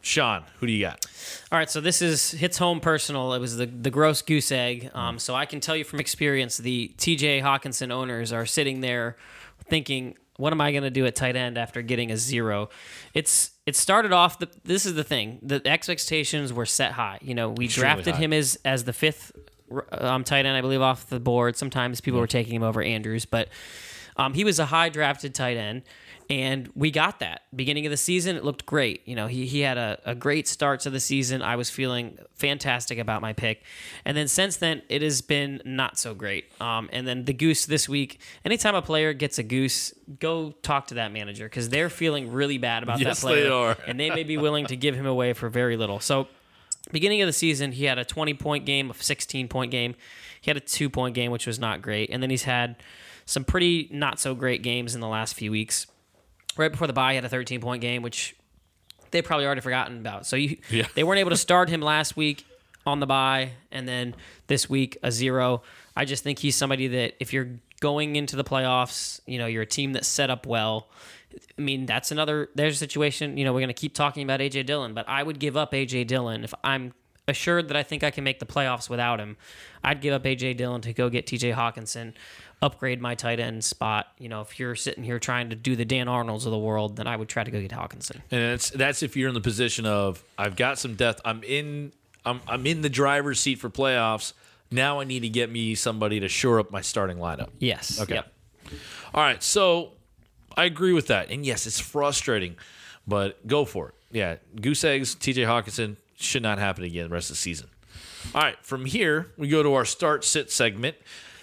Sean, 0.00 0.44
who 0.60 0.66
do 0.66 0.72
you 0.72 0.82
got? 0.82 1.04
All 1.50 1.58
right, 1.58 1.68
so 1.68 1.80
this 1.80 2.00
is 2.00 2.30
hits 2.30 2.58
home 2.58 2.80
personal. 2.80 3.34
It 3.34 3.40
was 3.40 3.56
the 3.56 3.66
the 3.66 3.90
gross 3.90 4.22
goose 4.22 4.52
egg. 4.52 4.90
Um, 4.94 5.18
so 5.18 5.34
I 5.34 5.44
can 5.44 5.58
tell 5.60 5.76
you 5.76 5.82
from 5.82 5.98
experience, 5.98 6.56
the 6.56 6.88
T.J. 6.96 7.40
Hockenson 7.40 7.90
owners 7.90 8.32
are 8.32 8.46
sitting 8.46 8.80
there 8.80 9.16
thinking, 9.68 10.16
"What 10.36 10.52
am 10.52 10.60
I 10.60 10.72
going 10.72 10.84
to 10.84 10.90
do 10.90 11.06
at 11.06 11.14
tight 11.14 11.36
end 11.36 11.56
after 11.58 11.82
getting 11.82 12.10
a 12.10 12.16
zero? 12.16 12.68
It's 13.14 13.52
it 13.66 13.76
started 13.76 14.12
off. 14.12 14.38
The, 14.38 14.48
this 14.64 14.84
is 14.86 14.94
the 14.94 15.04
thing. 15.04 15.38
The 15.42 15.66
expectations 15.66 16.52
were 16.52 16.66
set 16.66 16.92
high. 16.92 17.18
You 17.22 17.34
know, 17.34 17.50
we 17.50 17.66
Extremely 17.66 17.94
drafted 17.94 18.14
high. 18.14 18.20
him 18.20 18.32
as 18.32 18.58
as 18.64 18.84
the 18.84 18.92
fifth 18.92 19.32
um, 19.92 20.24
tight 20.24 20.46
end, 20.46 20.56
I 20.56 20.60
believe, 20.60 20.80
off 20.82 21.08
the 21.08 21.20
board. 21.20 21.56
Sometimes 21.56 22.00
people 22.00 22.20
were 22.20 22.26
taking 22.26 22.54
him 22.54 22.62
over 22.62 22.82
Andrews, 22.82 23.24
but 23.24 23.48
um, 24.16 24.34
he 24.34 24.44
was 24.44 24.58
a 24.58 24.66
high 24.66 24.88
drafted 24.88 25.34
tight 25.34 25.56
end, 25.56 25.82
and 26.30 26.70
we 26.74 26.90
got 26.90 27.20
that. 27.20 27.42
Beginning 27.54 27.84
of 27.86 27.90
the 27.90 27.96
season, 27.96 28.36
it 28.36 28.44
looked 28.44 28.64
great. 28.66 29.02
You 29.06 29.14
know, 29.14 29.26
he, 29.26 29.46
he 29.46 29.60
had 29.60 29.76
a, 29.76 29.98
a 30.06 30.14
great 30.14 30.48
start 30.48 30.80
to 30.80 30.90
the 30.90 31.00
season. 31.00 31.42
I 31.42 31.56
was 31.56 31.68
feeling 31.70 32.18
fantastic 32.34 32.98
about 32.98 33.20
my 33.20 33.32
pick. 33.32 33.62
And 34.04 34.16
then 34.16 34.28
since 34.28 34.56
then, 34.56 34.82
it 34.88 35.02
has 35.02 35.20
been 35.20 35.60
not 35.64 35.98
so 35.98 36.14
great. 36.14 36.46
Um, 36.60 36.88
and 36.92 37.06
then 37.06 37.24
the 37.26 37.34
goose 37.34 37.66
this 37.66 37.88
week, 37.88 38.20
anytime 38.44 38.74
a 38.74 38.82
player 38.82 39.12
gets 39.12 39.38
a 39.38 39.42
goose, 39.42 39.92
go 40.18 40.52
talk 40.62 40.86
to 40.88 40.94
that 40.94 41.12
manager 41.12 41.44
because 41.44 41.68
they're 41.68 41.90
feeling 41.90 42.32
really 42.32 42.58
bad 42.58 42.82
about 42.82 43.00
Yes, 43.00 43.20
that 43.20 43.26
player. 43.26 43.42
they 43.44 43.50
are. 43.50 43.76
and 43.86 44.00
they 44.00 44.10
may 44.10 44.24
be 44.24 44.36
willing 44.38 44.66
to 44.66 44.76
give 44.76 44.94
him 44.94 45.06
away 45.06 45.32
for 45.34 45.48
very 45.48 45.76
little. 45.76 46.00
So, 46.00 46.28
beginning 46.92 47.20
of 47.22 47.26
the 47.26 47.32
season, 47.32 47.72
he 47.72 47.84
had 47.84 47.98
a 47.98 48.04
20 48.04 48.34
point 48.34 48.64
game, 48.66 48.90
a 48.90 48.94
16 48.94 49.48
point 49.48 49.70
game. 49.70 49.94
He 50.40 50.50
had 50.50 50.56
a 50.56 50.60
two 50.60 50.88
point 50.90 51.14
game, 51.14 51.30
which 51.30 51.46
was 51.46 51.58
not 51.58 51.82
great. 51.82 52.10
And 52.10 52.22
then 52.22 52.30
he's 52.30 52.44
had 52.44 52.76
some 53.26 53.44
pretty 53.44 53.88
not 53.90 54.18
so 54.20 54.34
great 54.34 54.62
games 54.62 54.94
in 54.94 55.00
the 55.00 55.08
last 55.08 55.34
few 55.34 55.50
weeks. 55.50 55.86
Right 56.56 56.70
before 56.70 56.86
the 56.86 56.92
bye, 56.92 57.12
he 57.12 57.14
had 57.16 57.24
a 57.24 57.28
13 57.28 57.60
point 57.60 57.80
game, 57.80 58.02
which 58.02 58.34
they 59.10 59.22
probably 59.22 59.46
already 59.46 59.60
forgotten 59.60 59.98
about. 59.98 60.26
So 60.26 60.36
you, 60.36 60.56
Yeah. 60.70 60.86
they 60.94 61.04
weren't 61.04 61.20
able 61.20 61.30
to 61.30 61.36
start 61.36 61.68
him 61.68 61.80
last 61.80 62.16
week 62.16 62.44
on 62.86 63.00
the 63.00 63.06
bye, 63.06 63.50
and 63.72 63.88
then 63.88 64.14
this 64.46 64.68
week 64.68 64.98
a 65.02 65.10
zero. 65.10 65.62
I 65.96 66.04
just 66.04 66.22
think 66.24 66.38
he's 66.38 66.54
somebody 66.56 66.86
that 66.88 67.14
if 67.20 67.32
you're 67.32 67.48
going 67.80 68.16
into 68.16 68.36
the 68.36 68.44
playoffs, 68.44 69.20
you 69.26 69.38
know, 69.38 69.46
you're 69.46 69.62
a 69.62 69.66
team 69.66 69.92
that's 69.92 70.08
set 70.08 70.30
up 70.30 70.46
well. 70.46 70.88
I 71.58 71.62
mean, 71.62 71.86
that's 71.86 72.10
another. 72.10 72.48
There's 72.54 72.74
a 72.74 72.78
situation. 72.78 73.36
You 73.38 73.44
know, 73.44 73.52
we're 73.52 73.60
going 73.60 73.68
to 73.68 73.74
keep 73.74 73.94
talking 73.94 74.22
about 74.22 74.40
AJ 74.40 74.66
Dillon, 74.66 74.94
but 74.94 75.08
I 75.08 75.22
would 75.22 75.38
give 75.38 75.56
up 75.56 75.72
AJ 75.72 76.06
Dillon 76.06 76.44
if 76.44 76.52
I'm 76.62 76.92
assured 77.26 77.68
that 77.68 77.76
I 77.76 77.82
think 77.82 78.04
I 78.04 78.10
can 78.10 78.22
make 78.22 78.38
the 78.38 78.46
playoffs 78.46 78.88
without 78.90 79.18
him. 79.18 79.36
I'd 79.82 80.00
give 80.00 80.12
up 80.12 80.24
AJ 80.24 80.56
Dillon 80.58 80.80
to 80.82 80.92
go 80.92 81.08
get 81.08 81.26
TJ 81.26 81.54
Hockenson, 81.54 82.12
upgrade 82.64 83.00
my 83.00 83.14
tight 83.14 83.38
end 83.40 83.62
spot. 83.62 84.08
You 84.18 84.28
know, 84.28 84.40
if 84.40 84.58
you're 84.58 84.74
sitting 84.74 85.04
here 85.04 85.18
trying 85.18 85.50
to 85.50 85.56
do 85.56 85.76
the 85.76 85.84
Dan 85.84 86.08
Arnolds 86.08 86.46
of 86.46 86.52
the 86.52 86.58
world, 86.58 86.96
then 86.96 87.06
I 87.06 87.16
would 87.16 87.28
try 87.28 87.44
to 87.44 87.50
go 87.50 87.60
get 87.60 87.70
Hockenson. 87.70 88.20
And 88.30 88.52
that's 88.52 88.70
that's 88.70 89.02
if 89.02 89.16
you're 89.16 89.28
in 89.28 89.34
the 89.34 89.40
position 89.40 89.86
of 89.86 90.24
I've 90.38 90.56
got 90.56 90.78
some 90.78 90.94
depth. 90.94 91.20
I'm 91.24 91.42
in 91.44 91.92
I'm 92.24 92.40
I'm 92.48 92.66
in 92.66 92.80
the 92.80 92.88
driver's 92.88 93.38
seat 93.38 93.58
for 93.58 93.68
playoffs. 93.68 94.32
Now 94.70 95.00
I 95.00 95.04
need 95.04 95.20
to 95.20 95.28
get 95.28 95.50
me 95.50 95.74
somebody 95.74 96.20
to 96.20 96.28
shore 96.28 96.58
up 96.58 96.70
my 96.70 96.80
starting 96.80 97.18
lineup. 97.18 97.50
Yes. 97.58 98.00
Okay. 98.00 98.14
Yep. 98.14 98.32
All 99.14 99.22
right, 99.22 99.42
so 99.42 99.92
I 100.56 100.64
agree 100.64 100.92
with 100.92 101.06
that. 101.08 101.30
And 101.30 101.46
yes, 101.46 101.66
it's 101.66 101.78
frustrating, 101.78 102.56
but 103.06 103.46
go 103.46 103.64
for 103.64 103.90
it. 103.90 103.94
Yeah, 104.10 104.36
goose 104.60 104.82
eggs, 104.82 105.14
TJ 105.14 105.46
Hockenson 105.46 105.96
should 106.16 106.42
not 106.42 106.58
happen 106.58 106.82
again 106.84 107.08
the 107.08 107.14
rest 107.14 107.30
of 107.30 107.36
the 107.36 107.40
season. 107.40 107.68
All 108.34 108.40
right, 108.40 108.56
from 108.62 108.86
here, 108.86 109.32
we 109.36 109.48
go 109.48 109.62
to 109.62 109.74
our 109.74 109.84
start 109.84 110.24
sit 110.24 110.50
segment, 110.50 110.96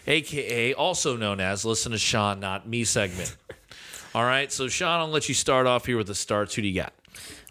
aka 0.07 0.73
also 0.73 1.15
known 1.15 1.39
as 1.39 1.65
listen 1.65 1.91
to 1.91 1.97
Sean, 1.97 2.39
not 2.39 2.67
me 2.67 2.83
segment. 2.83 3.35
All 4.15 4.23
right, 4.25 4.51
so 4.51 4.67
Sean, 4.67 4.99
I'll 4.99 5.07
let 5.07 5.29
you 5.29 5.35
start 5.35 5.67
off 5.67 5.85
here 5.85 5.97
with 5.97 6.07
the 6.07 6.15
starts. 6.15 6.55
Who 6.55 6.61
do 6.61 6.67
you 6.67 6.75
got? 6.75 6.93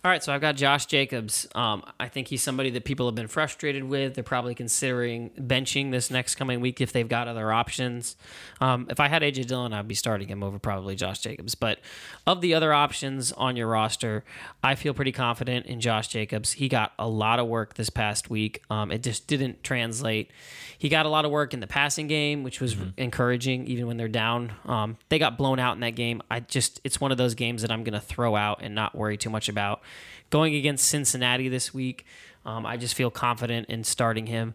All 0.03 0.11
right, 0.11 0.25
so 0.25 0.33
I've 0.33 0.41
got 0.41 0.57
Josh 0.57 0.87
Jacobs. 0.87 1.47
Um, 1.55 1.83
I 2.01 2.09
think 2.09 2.29
he's 2.29 2.43
somebody 2.43 2.71
that 2.71 2.87
people 2.87 3.07
have 3.07 3.15
been 3.15 3.29
frustrated 3.29 3.85
with. 3.85 4.15
They're 4.15 4.25
probably 4.25 4.55
considering 4.55 5.29
benching 5.39 5.91
this 5.91 6.11
next 6.11 6.37
coming 6.37 6.61
week 6.61 6.81
if 6.81 6.91
they've 6.91 7.07
got 7.07 7.29
other 7.29 7.53
options. 7.53 8.17
Um, 8.63 8.87
if 8.89 8.99
I 8.99 9.09
had 9.09 9.21
AJ 9.21 9.47
Dillon, 9.47 9.75
I'd 9.75 9.87
be 9.87 9.95
starting 9.95 10.27
him 10.29 10.43
over 10.43 10.59
probably 10.59 10.97
Josh 10.97 11.19
Jacobs. 11.19 11.55
But 11.55 11.81
of 12.27 12.41
the 12.41 12.55
other 12.55 12.73
options 12.73 13.31
on 13.33 13.57
your 13.57 13.67
roster, 13.67 14.25
I 14.65 14.75
feel 14.75 14.95
pretty 14.95 15.13
confident 15.13 15.67
in 15.67 15.83
Josh 15.83 16.09
Jacobs. 16.09 16.53
He 16.53 16.71
got 16.71 16.95
a 16.99 17.07
lot 17.07 17.39
of 17.39 17.47
work 17.47 17.75
this 17.75 17.91
past 17.91 18.31
week. 18.31 18.63
Um, 18.71 18.91
it 18.91 19.03
just 19.03 19.27
didn't 19.27 19.63
translate. 19.63 20.31
He 20.79 20.89
got 20.89 21.05
a 21.05 21.11
lot 21.11 21.27
of 21.27 21.31
work 21.31 21.53
in 21.53 21.61
the 21.61 21.67
passing 21.67 22.07
game, 22.07 22.43
which 22.43 22.59
was 22.59 22.75
encouraging, 22.97 23.67
even 23.67 23.87
when 23.87 23.99
they're 23.99 24.09
down. 24.09 24.53
Um, 24.65 24.97
they 25.11 25.19
got 25.19 25.37
blown 25.37 25.59
out 25.59 25.75
in 25.75 25.81
that 25.81 25.95
game. 25.95 26.23
I 26.31 26.41
just, 26.41 26.81
it's 26.85 26.99
one 26.99 27.13
of 27.13 27.19
those 27.19 27.35
games 27.35 27.61
that 27.61 27.71
I'm 27.71 27.85
going 27.85 27.93
to 27.93 28.01
throw 28.01 28.35
out 28.35 28.61
and 28.63 28.75
not 28.75 28.95
worry 28.95 29.19
too 29.19 29.29
much 29.29 29.51
about. 29.51 29.83
Going 30.31 30.55
against 30.55 30.87
Cincinnati 30.87 31.49
this 31.49 31.75
week, 31.75 32.07
um, 32.45 32.65
I 32.65 32.77
just 32.77 32.95
feel 32.95 33.11
confident 33.11 33.69
in 33.69 33.85
starting 33.85 34.27
him. 34.27 34.55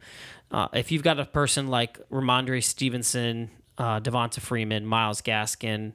Uh, 0.51 0.67
if 0.73 0.91
you've 0.91 1.03
got 1.03 1.19
a 1.19 1.25
person 1.25 1.67
like 1.67 1.99
Rhamondre 2.09 2.63
Stevenson, 2.63 3.51
uh, 3.77 3.99
Devonta 3.99 4.39
Freeman, 4.39 4.85
Myles 4.85 5.21
Gaskin, 5.21 5.93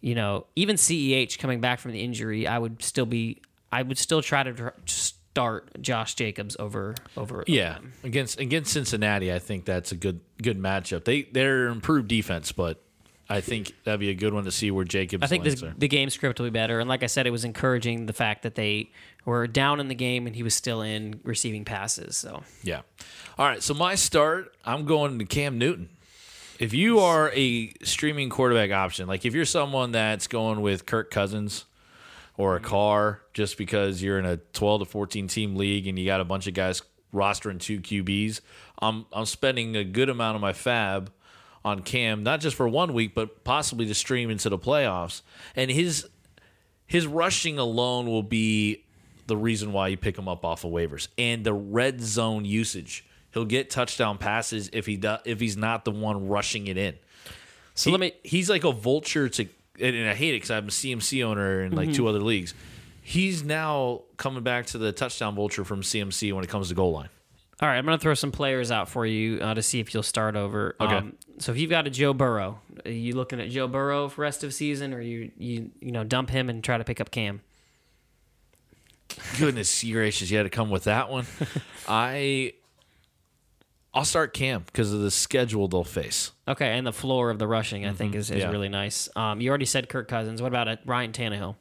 you 0.00 0.14
know, 0.14 0.46
even 0.54 0.76
CEH 0.76 1.38
coming 1.38 1.60
back 1.60 1.80
from 1.80 1.92
the 1.92 2.00
injury, 2.00 2.46
I 2.46 2.58
would 2.58 2.82
still 2.82 3.06
be, 3.06 3.42
I 3.72 3.82
would 3.82 3.98
still 3.98 4.22
try 4.22 4.44
to 4.44 4.72
start 4.86 5.70
Josh 5.80 6.14
Jacobs 6.14 6.56
over 6.58 6.94
over. 7.16 7.44
Yeah, 7.46 7.78
against 8.04 8.40
against 8.40 8.72
Cincinnati, 8.72 9.32
I 9.32 9.38
think 9.38 9.64
that's 9.64 9.92
a 9.92 9.96
good 9.96 10.20
good 10.42 10.58
matchup. 10.58 11.04
They 11.04 11.22
they're 11.22 11.66
improved 11.66 12.08
defense, 12.08 12.52
but 12.52 12.82
I 13.30 13.40
think 13.42 13.74
that'd 13.84 14.00
be 14.00 14.08
a 14.08 14.14
good 14.14 14.32
one 14.32 14.44
to 14.44 14.50
see 14.50 14.70
where 14.70 14.84
Jacobs. 14.84 15.22
I 15.22 15.26
think 15.26 15.44
this, 15.44 15.62
the 15.76 15.88
game 15.88 16.08
script 16.08 16.40
will 16.40 16.46
be 16.46 16.50
better. 16.50 16.80
And 16.80 16.88
like 16.88 17.02
I 17.02 17.06
said, 17.06 17.26
it 17.26 17.30
was 17.30 17.44
encouraging 17.44 18.06
the 18.06 18.14
fact 18.14 18.42
that 18.42 18.54
they 18.54 18.90
were 19.26 19.46
down 19.46 19.80
in 19.80 19.88
the 19.88 19.94
game 19.94 20.26
and 20.26 20.34
he 20.34 20.42
was 20.42 20.54
still 20.54 20.80
in 20.80 21.20
receiving 21.24 21.64
passes. 21.64 22.16
So 22.16 22.42
Yeah. 22.62 22.82
All 23.36 23.46
right. 23.46 23.62
So 23.62 23.74
my 23.74 23.96
start, 23.96 24.54
I'm 24.64 24.86
going 24.86 25.18
to 25.18 25.26
Cam 25.26 25.58
Newton. 25.58 25.90
If 26.58 26.72
you 26.72 27.00
are 27.00 27.30
a 27.34 27.72
streaming 27.84 28.30
quarterback 28.30 28.70
option, 28.70 29.06
like 29.06 29.26
if 29.26 29.34
you're 29.34 29.44
someone 29.44 29.92
that's 29.92 30.26
going 30.26 30.62
with 30.62 30.86
Kirk 30.86 31.10
Cousins 31.10 31.66
or 32.36 32.56
a 32.56 32.58
mm-hmm. 32.58 32.68
Carr 32.68 33.20
just 33.34 33.58
because 33.58 34.02
you're 34.02 34.18
in 34.18 34.24
a 34.24 34.38
12 34.38 34.80
to 34.80 34.84
14 34.86 35.28
team 35.28 35.54
league 35.54 35.86
and 35.86 35.98
you 35.98 36.06
got 36.06 36.20
a 36.20 36.24
bunch 36.24 36.46
of 36.46 36.54
guys 36.54 36.82
rostering 37.12 37.60
two 37.60 37.80
QBs, 37.80 38.40
I'm 38.80 39.06
I'm 39.12 39.26
spending 39.26 39.76
a 39.76 39.84
good 39.84 40.08
amount 40.08 40.36
of 40.36 40.40
my 40.40 40.52
FAAB 40.52 41.08
on 41.68 41.82
Cam, 41.82 42.22
not 42.22 42.40
just 42.40 42.56
for 42.56 42.68
one 42.68 42.92
week, 42.94 43.14
but 43.14 43.44
possibly 43.44 43.86
to 43.86 43.94
stream 43.94 44.30
into 44.30 44.48
the 44.48 44.58
playoffs. 44.58 45.22
And 45.54 45.70
his 45.70 46.08
his 46.86 47.06
rushing 47.06 47.58
alone 47.58 48.06
will 48.06 48.22
be 48.22 48.84
the 49.26 49.36
reason 49.36 49.72
why 49.72 49.88
you 49.88 49.96
pick 49.96 50.18
him 50.18 50.26
up 50.26 50.44
off 50.44 50.64
of 50.64 50.72
waivers 50.72 51.08
and 51.18 51.44
the 51.44 51.52
red 51.52 52.00
zone 52.00 52.44
usage. 52.44 53.04
He'll 53.32 53.44
get 53.44 53.70
touchdown 53.70 54.18
passes 54.18 54.70
if 54.72 54.86
he 54.86 54.96
does 54.96 55.20
if 55.24 55.38
he's 55.38 55.56
not 55.56 55.84
the 55.84 55.90
one 55.90 56.28
rushing 56.28 56.66
it 56.66 56.76
in. 56.76 56.96
so 57.74 57.90
let 57.90 58.00
me. 58.00 58.12
He's 58.24 58.48
like 58.48 58.64
a 58.64 58.72
vulture 58.72 59.28
to, 59.28 59.42
and 59.80 59.94
and 59.94 60.08
I 60.08 60.14
hate 60.14 60.34
it 60.34 60.38
because 60.38 60.50
I'm 60.50 60.68
a 60.68 60.70
CMC 60.70 61.24
owner 61.24 61.62
in 61.62 61.72
like 61.72 61.92
two 61.92 62.02
mm-hmm. 62.02 62.08
other 62.08 62.20
leagues. 62.20 62.54
He's 63.02 63.42
now 63.44 64.02
coming 64.16 64.42
back 64.42 64.66
to 64.66 64.78
the 64.78 64.92
touchdown 64.92 65.34
vulture 65.34 65.64
from 65.64 65.82
CMC 65.82 66.32
when 66.32 66.44
it 66.44 66.50
comes 66.50 66.68
to 66.68 66.74
goal 66.74 66.92
line. 66.92 67.08
All 67.60 67.68
right, 67.68 67.76
I'm 67.76 67.84
going 67.84 67.98
to 67.98 68.02
throw 68.02 68.14
some 68.14 68.30
players 68.30 68.70
out 68.70 68.88
for 68.88 69.04
you 69.04 69.40
uh, 69.40 69.54
to 69.54 69.62
see 69.62 69.80
if 69.80 69.92
you'll 69.92 70.04
start 70.04 70.36
over. 70.36 70.76
Okay. 70.80 71.10
so 71.38 71.50
if 71.50 71.58
you've 71.58 71.70
got 71.70 71.88
a 71.88 71.90
Joe 71.90 72.12
Burrow, 72.14 72.60
are 72.84 72.90
you 72.90 73.16
looking 73.16 73.40
at 73.40 73.50
Joe 73.50 73.66
Burrow 73.66 74.08
for 74.08 74.22
rest 74.22 74.44
of 74.44 74.54
season, 74.54 74.94
or 74.94 75.00
you 75.00 75.32
you 75.36 75.70
you 75.80 75.90
know 75.90 76.04
dump 76.04 76.30
him 76.30 76.48
and 76.48 76.62
try 76.62 76.78
to 76.78 76.84
pick 76.84 77.00
up 77.00 77.10
Cam? 77.10 77.40
Goodness 79.38 79.82
gracious, 79.90 80.30
you 80.30 80.36
had 80.36 80.44
to 80.44 80.50
come 80.50 80.70
with 80.70 80.84
that 80.84 81.10
one. 81.10 81.26
I 81.88 82.52
I'll 83.92 84.04
start 84.04 84.34
Cam 84.34 84.62
because 84.64 84.92
of 84.92 85.00
the 85.00 85.10
schedule 85.10 85.66
they'll 85.66 85.82
face. 85.82 86.30
Okay, 86.46 86.78
and 86.78 86.86
the 86.86 86.92
floor 86.92 87.30
of 87.30 87.40
the 87.40 87.48
rushing, 87.48 87.84
I 87.84 87.92
think, 87.92 88.14
is, 88.14 88.30
is 88.30 88.42
yeah. 88.42 88.50
really 88.50 88.68
nice. 88.68 89.08
Um, 89.16 89.40
you 89.40 89.48
already 89.48 89.64
said 89.64 89.88
Kirk 89.88 90.06
Cousins. 90.06 90.40
What 90.40 90.48
about 90.48 90.68
a 90.68 90.78
Ryan 90.86 91.10
Tannehill? 91.10 91.56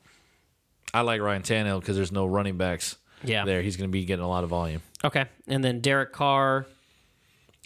I 0.93 1.01
like 1.01 1.21
Ryan 1.21 1.41
Tannehill 1.41 1.79
because 1.79 1.95
there's 1.95 2.11
no 2.11 2.27
running 2.27 2.57
backs 2.57 2.97
Yeah. 3.23 3.45
there. 3.45 3.61
He's 3.61 3.77
going 3.77 3.89
to 3.89 3.91
be 3.91 4.05
getting 4.05 4.23
a 4.23 4.29
lot 4.29 4.43
of 4.43 4.49
volume. 4.49 4.81
Okay, 5.03 5.25
and 5.47 5.63
then 5.63 5.81
Derek 5.81 6.13
Carr. 6.13 6.65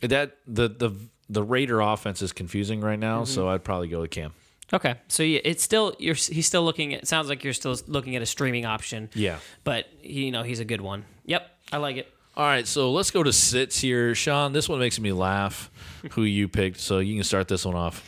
That 0.01 0.37
the 0.47 0.67
the 0.67 0.91
the 1.29 1.43
Raider 1.43 1.79
offense 1.79 2.21
is 2.21 2.31
confusing 2.31 2.81
right 2.81 2.99
now, 2.99 3.23
so 3.23 3.41
mm-hmm. 3.41 3.49
I'd 3.49 3.63
probably 3.63 3.87
go 3.87 4.01
with 4.01 4.11
Cam. 4.11 4.33
Okay, 4.73 4.95
so 5.07 5.23
yeah, 5.23 5.39
it's 5.43 5.63
still 5.63 5.95
you're 5.99 6.15
he's 6.15 6.47
still 6.47 6.63
looking 6.63 6.93
at. 6.93 7.03
It 7.03 7.07
sounds 7.07 7.29
like 7.29 7.43
you're 7.43 7.53
still 7.53 7.75
looking 7.87 8.15
at 8.15 8.21
a 8.21 8.25
streaming 8.25 8.65
option. 8.65 9.09
Yeah. 9.13 9.37
but 9.63 9.87
you 10.01 10.31
know 10.31 10.43
he's 10.43 10.59
a 10.59 10.65
good 10.65 10.81
one. 10.81 11.05
Yep, 11.25 11.49
I 11.71 11.77
like 11.77 11.97
it. 11.97 12.11
All 12.37 12.45
right, 12.45 12.65
so 12.65 12.91
let's 12.91 13.11
go 13.11 13.23
to 13.23 13.33
sits 13.33 13.79
here, 13.79 14.15
Sean. 14.15 14.53
This 14.53 14.69
one 14.69 14.79
makes 14.79 14.99
me 14.99 15.11
laugh. 15.11 15.69
Who 16.11 16.23
you 16.23 16.47
picked? 16.47 16.79
So 16.79 16.99
you 16.99 17.15
can 17.15 17.25
start 17.25 17.49
this 17.49 17.65
one 17.65 17.75
off. 17.75 18.03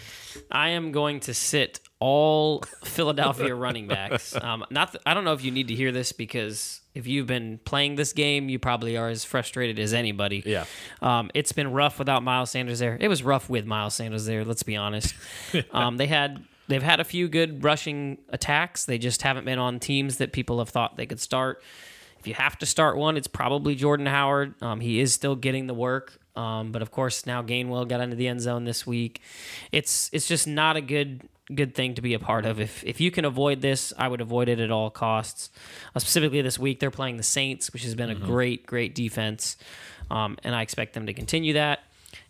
I 0.49 0.69
am 0.69 0.93
going 0.93 1.19
to 1.21 1.34
sit 1.34 1.82
all 2.04 2.62
Philadelphia 2.84 3.56
running 3.56 3.88
backs. 3.88 4.36
Um, 4.36 4.66
not, 4.70 4.92
th- 4.92 5.02
I 5.06 5.13
don't 5.13 5.24
know 5.24 5.32
if 5.32 5.42
you 5.42 5.52
need 5.52 5.70
to 5.70 5.74
hear 5.74 5.94
this 5.94 6.12
because 6.12 6.82
if 6.94 7.08
you've 7.08 7.28
been 7.28 7.60
playing 7.63 7.96
this 7.96 8.12
game, 8.12 8.50
you 8.50 8.60
probably 8.60 8.98
are 8.98 9.08
as 9.08 9.24
frustrated 9.24 9.80
as 9.80 9.94
anybody. 9.94 10.44
Yeah. 10.46 10.66
Um, 11.02 11.32
it's 11.34 11.54
been 11.54 11.72
rough 11.72 12.00
without 12.00 12.22
Miles 12.22 12.52
Sanders 12.52 12.80
there. 12.80 12.98
It 13.00 13.08
was 13.08 13.24
rough 13.24 13.50
with 13.50 13.66
Miles 13.66 13.94
Sanders 13.94 14.26
there. 14.26 14.44
Let's 14.44 14.63
be 14.63 14.76
honest. 14.76 15.16
um, 15.72 15.96
they 15.96 16.08
had 16.08 16.44
they've 16.68 16.84
had 16.84 17.00
a 17.00 17.06
few 17.06 17.30
good 17.30 17.63
rushing 17.63 18.18
attacks. 18.30 18.84
They 18.84 18.98
just 18.98 19.22
haven't 19.22 19.46
been 19.46 19.60
on 19.60 19.80
teams 19.80 20.18
that 20.18 20.34
people 20.34 20.60
have 20.60 20.70
thought 20.70 20.98
they 20.98 21.06
could 21.06 21.22
start. 21.22 21.63
If 22.20 22.28
you 22.28 22.34
have 22.34 22.58
to 22.60 22.66
start 22.66 22.98
one, 22.98 23.16
it's 23.16 23.28
probably 23.28 23.76
Jordan 23.76 24.08
Howard. 24.08 24.62
Um, 24.62 24.82
he 24.82 25.00
is 25.00 25.13
still 25.13 25.38
getting 25.38 25.68
the 25.68 25.74
work, 25.74 26.20
um, 26.36 26.72
but 26.72 26.82
of 26.82 26.91
course 26.91 27.26
now 27.26 27.41
Gainwell 27.41 27.88
got 27.88 28.02
into 28.02 28.15
the 28.15 28.28
end 28.28 28.41
zone 28.41 28.65
this 28.65 28.86
week. 28.88 29.22
It's 29.72 30.10
it's 30.13 30.28
just 30.28 30.48
not 30.48 30.76
a 30.76 30.82
good 30.82 31.28
good 31.54 31.76
thing 31.76 31.93
to 31.96 32.02
be 32.02 32.13
a 32.13 32.19
part 32.19 32.46
of. 32.46 32.60
If 32.60 32.84
if 32.84 33.00
you 33.02 33.12
can 33.12 33.26
avoid 33.26 33.62
this, 33.62 33.93
I 33.98 34.08
would 34.08 34.22
avoid 34.22 34.50
it 34.50 34.60
at 34.60 34.72
all 34.72 34.89
costs. 34.89 35.50
Uh, 35.96 36.00
specifically 36.00 36.41
this 36.41 36.58
week, 36.58 36.80
they're 36.80 36.91
playing 36.91 37.17
the 37.17 37.24
Saints, 37.24 37.72
which 37.74 37.84
has 37.84 37.96
been 37.96 38.10
a 38.10 38.15
great 38.15 38.65
great 38.65 38.96
defense, 38.96 39.58
um, 40.10 40.38
and 40.43 40.56
I 40.56 40.62
expect 40.62 40.93
them 40.93 41.06
to 41.06 41.13
continue 41.13 41.54
that. 41.54 41.80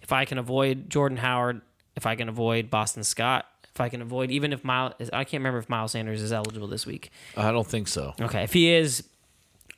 If 0.01 0.11
I 0.11 0.25
can 0.25 0.37
avoid 0.37 0.89
Jordan 0.89 1.17
Howard, 1.17 1.61
if 1.95 2.05
I 2.05 2.15
can 2.15 2.29
avoid 2.29 2.69
Boston 2.69 3.03
Scott. 3.03 3.45
If 3.73 3.81
I 3.81 3.89
can 3.89 4.03
avoid, 4.03 4.29
even 4.29 4.53
if 4.53 4.63
Miles, 4.63 4.93
I 5.11 5.23
can't 5.23 5.41
remember 5.41 5.57
if 5.57 5.67
Miles 5.67 5.93
Sanders 5.93 6.21
is 6.21 6.31
eligible 6.31 6.67
this 6.67 6.85
week. 6.85 7.09
I 7.35 7.51
don't 7.51 7.65
think 7.65 7.87
so. 7.87 8.13
Okay, 8.21 8.43
if 8.43 8.53
he 8.53 8.71
is, 8.71 9.03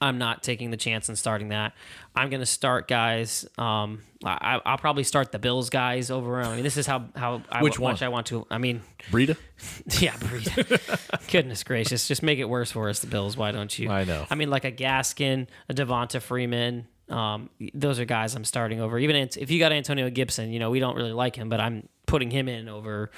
I'm 0.01 0.17
not 0.17 0.43
taking 0.43 0.71
the 0.71 0.77
chance 0.77 1.09
and 1.09 1.17
starting 1.17 1.49
that. 1.49 1.73
I'm 2.15 2.29
going 2.29 2.41
to 2.41 2.45
start 2.45 2.87
guys. 2.87 3.47
Um, 3.57 4.01
I, 4.23 4.59
I'll 4.65 4.77
probably 4.77 5.03
start 5.03 5.31
the 5.31 5.39
Bills 5.39 5.69
guys 5.69 6.11
over. 6.11 6.41
I 6.41 6.53
mean, 6.55 6.63
this 6.63 6.77
is 6.77 6.85
how 6.85 7.05
how 7.15 7.43
I, 7.49 7.61
Which 7.61 7.79
much 7.79 8.01
one? 8.01 8.05
I 8.07 8.09
want 8.09 8.27
to. 8.27 8.45
I 8.49 8.57
mean, 8.57 8.81
Breida? 9.11 9.37
yeah, 10.01 10.13
Breida. 10.17 11.27
Goodness 11.31 11.63
gracious, 11.63 12.07
just 12.07 12.23
make 12.23 12.39
it 12.39 12.45
worse 12.45 12.71
for 12.71 12.89
us, 12.89 12.99
the 12.99 13.07
Bills. 13.07 13.37
Why 13.37 13.51
don't 13.51 13.77
you? 13.77 13.89
I 13.89 14.03
know. 14.03 14.25
I 14.29 14.35
mean, 14.35 14.49
like 14.49 14.65
a 14.65 14.71
Gaskin, 14.71 15.47
a 15.69 15.73
Devonta 15.73 16.21
Freeman. 16.21 16.87
Um, 17.09 17.49
those 17.73 17.99
are 17.99 18.05
guys 18.05 18.35
I'm 18.35 18.45
starting 18.45 18.81
over. 18.81 18.97
Even 18.97 19.15
if 19.15 19.51
you 19.51 19.59
got 19.59 19.71
Antonio 19.71 20.09
Gibson, 20.09 20.51
you 20.51 20.59
know 20.59 20.69
we 20.71 20.79
don't 20.79 20.95
really 20.95 21.13
like 21.13 21.35
him, 21.35 21.49
but 21.49 21.59
I'm 21.59 21.87
putting 22.05 22.31
him 22.31 22.47
in 22.49 22.67
over. 22.67 23.11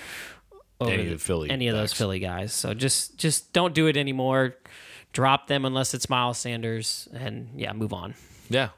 over 0.80 0.92
Any 0.92 1.04
of 1.06 1.10
the 1.10 1.18
Philly 1.18 1.50
any 1.50 1.68
of 1.70 1.76
those. 1.76 1.94
Philly 1.94 2.20
guys. 2.20 2.54
So 2.54 2.74
just 2.74 3.18
just 3.18 3.54
don't 3.54 3.74
do 3.74 3.88
it 3.88 3.98
anymore. 3.98 4.56
Drop 5.18 5.48
them 5.48 5.66
unless 5.66 5.96
it's 5.96 6.12
Miles 6.12 6.38
Sanders, 6.38 7.10
and 7.12 7.50
yeah, 7.56 7.74
move 7.74 7.92
on. 7.92 8.14
Yeah. 8.52 8.70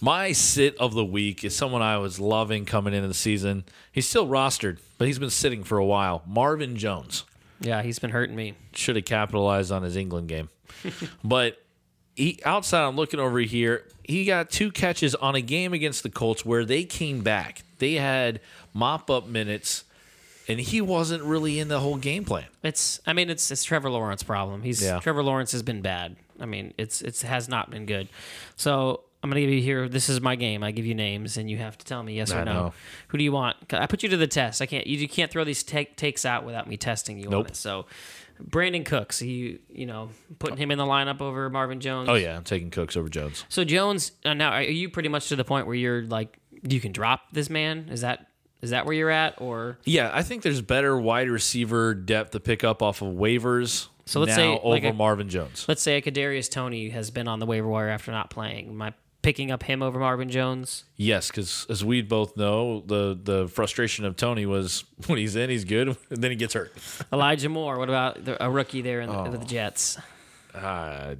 My 0.00 0.32
sit 0.32 0.76
of 0.78 0.92
the 0.92 1.04
week 1.04 1.44
is 1.44 1.54
someone 1.54 1.82
I 1.82 1.98
was 1.98 2.18
loving 2.18 2.64
coming 2.64 2.92
into 2.94 3.06
the 3.06 3.14
season. 3.14 3.62
He's 3.92 4.08
still 4.08 4.26
rostered, 4.26 4.78
but 4.98 5.06
he's 5.06 5.20
been 5.20 5.30
sitting 5.30 5.62
for 5.62 5.78
a 5.78 5.84
while. 5.84 6.24
Marvin 6.26 6.74
Jones 6.74 7.22
Yeah, 7.60 7.80
he's 7.80 8.00
been 8.00 8.10
hurting 8.10 8.34
me. 8.34 8.54
should 8.72 8.96
have 8.96 9.04
capitalized 9.04 9.70
on 9.70 9.84
his 9.84 9.94
England 9.94 10.26
game. 10.26 10.48
but 11.22 11.62
he 12.16 12.40
outside 12.44 12.82
I'm 12.82 12.96
looking 12.96 13.20
over 13.20 13.38
here, 13.38 13.84
he 14.02 14.24
got 14.24 14.50
two 14.50 14.72
catches 14.72 15.14
on 15.14 15.36
a 15.36 15.40
game 15.40 15.72
against 15.72 16.02
the 16.02 16.10
Colts 16.10 16.44
where 16.44 16.64
they 16.64 16.82
came 16.82 17.22
back. 17.22 17.62
They 17.78 17.94
had 17.94 18.40
mop 18.72 19.10
up 19.10 19.28
minutes 19.28 19.84
and 20.48 20.60
he 20.60 20.80
wasn't 20.80 21.22
really 21.24 21.58
in 21.58 21.68
the 21.68 21.80
whole 21.80 21.96
game 21.96 22.24
plan. 22.24 22.46
It's 22.62 23.00
I 23.06 23.12
mean 23.12 23.30
it's 23.30 23.50
it's 23.50 23.64
Trevor 23.64 23.90
Lawrence 23.90 24.22
problem. 24.22 24.62
He's 24.62 24.82
Yeah. 24.82 24.98
Trevor 25.00 25.22
Lawrence 25.22 25.52
has 25.52 25.62
been 25.62 25.80
bad. 25.82 26.16
I 26.40 26.46
mean 26.46 26.74
it's 26.78 27.00
it's 27.02 27.22
has 27.22 27.48
not 27.48 27.70
been 27.70 27.86
good. 27.86 28.08
So 28.56 29.04
I'm 29.22 29.30
gonna 29.30 29.40
give 29.40 29.50
you 29.50 29.62
here. 29.62 29.88
This 29.88 30.10
is 30.10 30.20
my 30.20 30.36
game. 30.36 30.62
I 30.62 30.70
give 30.70 30.84
you 30.84 30.94
names, 30.94 31.38
and 31.38 31.48
you 31.50 31.56
have 31.56 31.78
to 31.78 31.86
tell 31.86 32.02
me 32.02 32.14
yes 32.14 32.30
I 32.30 32.42
or 32.42 32.44
no. 32.44 32.52
know. 32.52 32.74
Who 33.08 33.16
do 33.16 33.24
you 33.24 33.32
want? 33.32 33.56
I 33.72 33.86
put 33.86 34.02
you 34.02 34.10
to 34.10 34.18
the 34.18 34.26
test. 34.26 34.60
I 34.60 34.66
can't. 34.66 34.86
You, 34.86 34.98
you 34.98 35.08
can't 35.08 35.30
throw 35.30 35.44
these 35.44 35.62
take, 35.62 35.96
takes 35.96 36.26
out 36.26 36.44
without 36.44 36.68
me 36.68 36.76
testing 36.76 37.18
you 37.18 37.26
on 37.28 37.30
Nope. 37.30 37.48
it. 37.48 37.56
So, 37.56 37.86
Brandin 38.42 38.84
Cooks. 38.84 39.22
You 39.22 39.60
you 39.70 39.86
know 39.86 40.10
putting 40.38 40.58
him 40.58 40.70
in 40.70 40.76
the 40.76 40.84
lineup 40.84 41.22
over 41.22 41.48
Marvin 41.48 41.80
Jones. 41.80 42.10
Oh 42.10 42.14
yeah, 42.16 42.36
I'm 42.36 42.44
taking 42.44 42.70
Cooks 42.70 42.98
over 42.98 43.08
Jones. 43.08 43.46
So 43.48 43.64
Jones. 43.64 44.12
Uh, 44.26 44.34
now 44.34 44.50
are 44.50 44.62
you 44.62 44.90
pretty 44.90 45.08
much 45.08 45.28
to 45.30 45.36
the 45.36 45.44
point 45.44 45.66
where 45.66 45.76
you're 45.76 46.02
like 46.02 46.36
you 46.62 46.78
can 46.78 46.92
drop 46.92 47.22
this 47.32 47.48
man? 47.48 47.88
Is 47.90 48.02
that 48.02 48.26
is 48.64 48.70
that 48.70 48.84
where 48.86 48.94
you're 48.94 49.10
at 49.10 49.40
or? 49.40 49.78
Yeah, 49.84 50.10
I 50.12 50.22
think 50.22 50.42
there's 50.42 50.60
better 50.60 50.98
wide 50.98 51.28
receiver 51.28 51.94
depth 51.94 52.32
to 52.32 52.40
pick 52.40 52.64
up 52.64 52.82
off 52.82 53.00
of 53.02 53.14
waivers 53.14 53.86
So 54.06 54.18
let's 54.20 54.30
now 54.30 54.36
say 54.36 54.48
over 54.58 54.68
like 54.68 54.84
a, 54.84 54.92
Marvin 54.92 55.28
Jones. 55.28 55.64
let's 55.68 55.82
say 55.82 55.96
a 55.96 56.02
Kadarius 56.02 56.50
Toney 56.50 56.88
has 56.90 57.10
been 57.10 57.28
on 57.28 57.38
the 57.38 57.46
waiver 57.46 57.68
wire 57.68 57.88
after 57.88 58.10
not 58.10 58.28
playing. 58.30 58.68
Am 58.70 58.82
I 58.82 58.92
picking 59.22 59.50
up 59.50 59.62
him 59.62 59.82
over 59.82 59.98
Marvin 59.98 60.28
Jones? 60.28 60.84
Yes, 60.96 61.28
because 61.28 61.66
as 61.70 61.82
we 61.84 62.02
both 62.02 62.36
know, 62.36 62.80
the 62.86 63.18
the 63.22 63.48
frustration 63.48 64.04
of 64.04 64.16
Toney 64.16 64.44
was 64.46 64.84
when 65.06 65.18
he's 65.18 65.34
in, 65.36 65.48
he's 65.50 65.64
good, 65.64 65.88
and 65.88 65.96
then 66.10 66.30
he 66.30 66.36
gets 66.36 66.52
hurt. 66.54 66.72
Elijah 67.12 67.48
Moore. 67.48 67.78
What 67.78 67.88
about 67.88 68.24
the, 68.24 68.42
a 68.44 68.50
rookie 68.50 68.82
there 68.82 69.00
in 69.00 69.08
the, 69.08 69.16
Oh. 69.16 69.30
the 69.30 69.44
Jets? 69.44 69.96
Uh, 70.54 71.14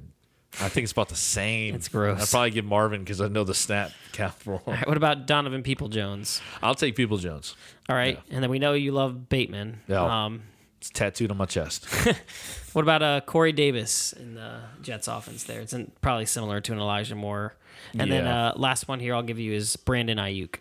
I 0.61 0.69
think 0.69 0.83
it's 0.83 0.91
about 0.91 1.09
the 1.09 1.15
same. 1.15 1.75
It's 1.75 1.87
gross. 1.87 2.21
I'd 2.21 2.29
probably 2.29 2.51
give 2.51 2.65
Marvin 2.65 3.01
because 3.01 3.21
I 3.21 3.27
know 3.27 3.43
the 3.43 3.53
snap 3.53 3.91
count 4.13 4.33
for 4.35 4.53
him. 4.53 4.61
All 4.65 4.73
right, 4.73 4.87
what 4.87 4.97
about 4.97 5.25
Donovan 5.27 5.63
People 5.63 5.89
Jones? 5.89 6.41
I'll 6.63 6.75
take 6.75 6.95
People 6.95 7.17
Jones. 7.17 7.55
All 7.89 7.95
right, 7.95 8.19
and 8.29 8.41
then 8.41 8.49
we 8.49 8.59
know 8.59 8.73
you 8.73 8.91
love 8.91 9.29
Bateman. 9.29 9.81
Yeah. 9.87 10.25
Um, 10.25 10.43
It's 10.79 10.89
tattooed 10.89 11.31
on 11.31 11.37
my 11.37 11.45
chest. 11.45 11.85
what 12.73 12.83
about 12.83 13.01
uh, 13.01 13.21
Corey 13.21 13.51
Davis 13.51 14.13
in 14.13 14.35
the 14.35 14.61
Jets 14.81 15.07
offense? 15.07 15.43
There, 15.43 15.59
it's 15.61 15.73
in, 15.73 15.91
probably 16.01 16.25
similar 16.25 16.61
to 16.61 16.73
an 16.73 16.79
Elijah 16.79 17.15
Moore. 17.15 17.55
And 17.97 18.11
then 18.11 18.25
uh, 18.27 18.53
last 18.55 18.87
one 18.87 18.99
here 18.99 19.13
I'll 19.15 19.23
give 19.23 19.39
you 19.39 19.53
is 19.53 19.75
Brandon 19.75 20.17
Aiyuk. 20.17 20.55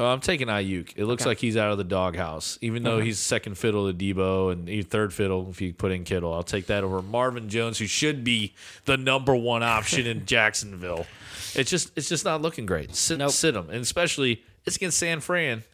Uh, 0.00 0.06
I'm 0.06 0.20
taking 0.20 0.48
Aiyuk. 0.48 0.92
It 0.96 1.04
looks 1.06 1.22
Okay. 1.22 1.30
like 1.30 1.38
he's 1.38 1.56
out 1.56 1.72
of 1.72 1.78
the 1.78 1.84
doghouse, 1.84 2.58
even 2.60 2.82
though 2.82 3.00
he's 3.00 3.18
second 3.18 3.56
fiddle 3.58 3.92
to 3.92 3.96
Deebo 3.96 4.52
and 4.52 4.88
third 4.90 5.12
fiddle 5.12 5.48
if 5.50 5.60
you 5.60 5.72
put 5.74 5.90
in 5.92 6.04
Kittle. 6.04 6.32
I'll 6.32 6.42
take 6.42 6.66
that 6.66 6.84
over 6.84 7.02
Marvin 7.02 7.48
Jones, 7.48 7.78
who 7.78 7.86
should 7.86 8.22
be 8.24 8.54
the 8.84 8.96
number 8.96 9.34
one 9.34 9.62
option 9.62 10.06
in 10.06 10.24
Jacksonville. 10.26 11.06
It's 11.54 11.70
just 11.70 11.90
it's 11.96 12.08
just 12.08 12.24
not 12.24 12.42
looking 12.42 12.66
great. 12.66 12.94
Sit, 12.94 13.18
Nope. 13.18 13.30
sit 13.32 13.56
him, 13.56 13.70
and 13.70 13.80
especially 13.80 14.42
it's 14.64 14.76
against 14.76 14.98
San 14.98 15.20
Fran. 15.20 15.64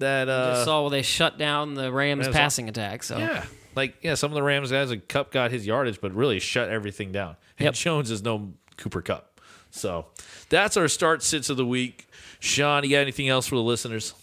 That 0.00 0.28
uh, 0.28 0.64
saw 0.64 0.82
where 0.82 0.90
they 0.90 1.02
shut 1.02 1.38
down 1.38 1.74
the 1.74 1.92
Rams 1.92 2.26
Rams 2.26 2.36
passing 2.36 2.68
attack. 2.68 3.04
So 3.04 3.16
yeah, 3.16 3.44
like 3.76 3.94
yeah, 4.02 4.14
some 4.16 4.30
of 4.32 4.34
the 4.34 4.42
Rams 4.42 4.72
guys, 4.72 4.90
like 4.90 5.06
Kupp 5.08 5.30
got 5.30 5.52
his 5.52 5.64
yardage, 5.66 6.00
but 6.00 6.12
really 6.12 6.40
shut 6.40 6.68
everything 6.68 7.12
down. 7.12 7.36
And 7.58 7.66
Yep. 7.66 7.74
Jones 7.74 8.10
is 8.10 8.22
no 8.22 8.54
Cooper 8.76 9.02
Kupp, 9.02 9.33
so 9.74 10.06
that's 10.48 10.76
our 10.76 10.88
start 10.88 11.22
sits 11.22 11.50
of 11.50 11.56
the 11.56 11.66
week. 11.66 12.06
Sean, 12.40 12.84
you 12.84 12.90
got 12.90 12.98
anything 13.00 13.28
else 13.28 13.46
for 13.46 13.56
the 13.56 13.62
listeners? 13.62 14.14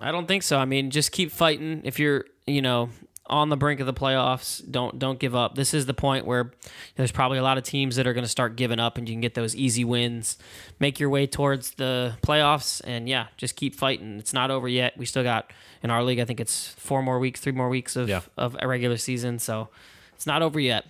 I 0.00 0.10
don't 0.10 0.26
think 0.26 0.42
so. 0.42 0.58
I 0.58 0.64
mean, 0.64 0.90
just 0.90 1.12
keep 1.12 1.30
fighting. 1.30 1.82
If 1.84 1.98
you're, 1.98 2.24
you 2.46 2.60
know, 2.62 2.90
on 3.28 3.48
the 3.48 3.56
brink 3.56 3.80
of 3.80 3.86
the 3.86 3.92
playoffs, 3.94 4.62
don't 4.70 4.98
don't 4.98 5.18
give 5.18 5.34
up. 5.34 5.54
This 5.56 5.74
is 5.74 5.86
the 5.86 5.94
point 5.94 6.26
where 6.26 6.52
there's 6.96 7.10
probably 7.12 7.38
a 7.38 7.42
lot 7.42 7.58
of 7.58 7.64
teams 7.64 7.96
that 7.96 8.06
are 8.06 8.12
going 8.12 8.24
to 8.24 8.30
start 8.30 8.56
giving 8.56 8.78
up, 8.78 8.98
and 8.98 9.08
you 9.08 9.14
can 9.14 9.20
get 9.20 9.34
those 9.34 9.54
easy 9.56 9.84
wins. 9.84 10.38
Make 10.78 11.00
your 11.00 11.08
way 11.10 11.26
towards 11.26 11.72
the 11.72 12.14
playoffs, 12.22 12.80
and 12.84 13.08
yeah, 13.08 13.26
just 13.36 13.56
keep 13.56 13.74
fighting. 13.74 14.18
It's 14.18 14.32
not 14.32 14.50
over 14.50 14.68
yet. 14.68 14.96
We 14.96 15.06
still 15.06 15.22
got 15.24 15.50
in 15.82 15.90
our 15.90 16.02
league. 16.04 16.18
I 16.20 16.24
think 16.24 16.40
it's 16.40 16.68
four 16.78 17.02
more 17.02 17.18
weeks, 17.18 17.40
three 17.40 17.52
more 17.52 17.68
weeks 17.68 17.96
of 17.96 18.08
Yeah. 18.08 18.20
of 18.36 18.56
a 18.60 18.68
regular 18.68 18.96
season, 18.96 19.38
so 19.38 19.68
it's 20.14 20.26
not 20.26 20.42
over 20.42 20.60
yet. 20.60 20.84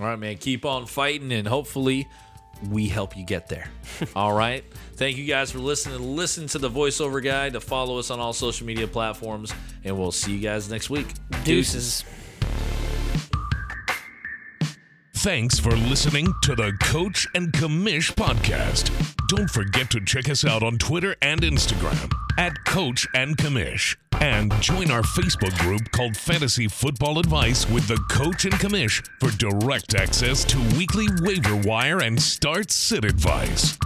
All 0.00 0.06
right, 0.06 0.18
man. 0.18 0.36
Keep 0.38 0.64
on 0.64 0.86
fighting, 0.86 1.32
and 1.32 1.46
hopefully, 1.48 2.06
we 2.70 2.88
help 2.88 3.16
you 3.16 3.24
get 3.24 3.48
there. 3.48 3.68
all 4.16 4.32
right. 4.32 4.64
Thank 4.96 5.16
you 5.16 5.24
guys 5.24 5.50
for 5.50 5.58
listening. 5.58 6.16
Listen 6.16 6.46
to 6.48 6.58
the 6.58 6.70
voiceover 6.70 7.22
guy 7.22 7.50
to 7.50 7.60
follow 7.60 7.98
us 7.98 8.10
on 8.10 8.20
all 8.20 8.32
social 8.32 8.66
media 8.66 8.86
platforms, 8.86 9.52
and 9.84 9.98
we'll 9.98 10.12
see 10.12 10.32
you 10.32 10.40
guys 10.40 10.70
next 10.70 10.90
week. 10.90 11.06
Deuces. 11.44 12.04
Thanks 15.24 15.58
for 15.58 15.70
listening 15.70 16.34
to 16.42 16.54
the 16.54 16.76
Coach 16.82 17.26
and 17.34 17.50
Commish 17.50 18.12
podcast. 18.12 18.90
Don't 19.26 19.48
forget 19.48 19.90
to 19.92 20.04
check 20.04 20.28
us 20.28 20.44
out 20.44 20.62
on 20.62 20.76
Twitter 20.76 21.16
and 21.22 21.40
Instagram 21.40 22.12
at 22.36 22.62
Coach 22.66 23.06
and 23.14 23.34
Commish. 23.34 23.96
And 24.20 24.52
join 24.60 24.90
our 24.90 25.00
Facebook 25.00 25.58
group 25.60 25.90
called 25.92 26.14
Fantasy 26.14 26.68
Football 26.68 27.18
Advice 27.18 27.66
with 27.70 27.88
the 27.88 27.96
Coach 28.10 28.44
and 28.44 28.52
Commish 28.56 29.02
for 29.18 29.30
direct 29.38 29.94
access 29.94 30.44
to 30.44 30.58
weekly 30.76 31.06
waiver 31.22 31.56
wire 31.56 32.02
and 32.02 32.20
start 32.20 32.70
sit 32.70 33.06
advice. 33.06 33.78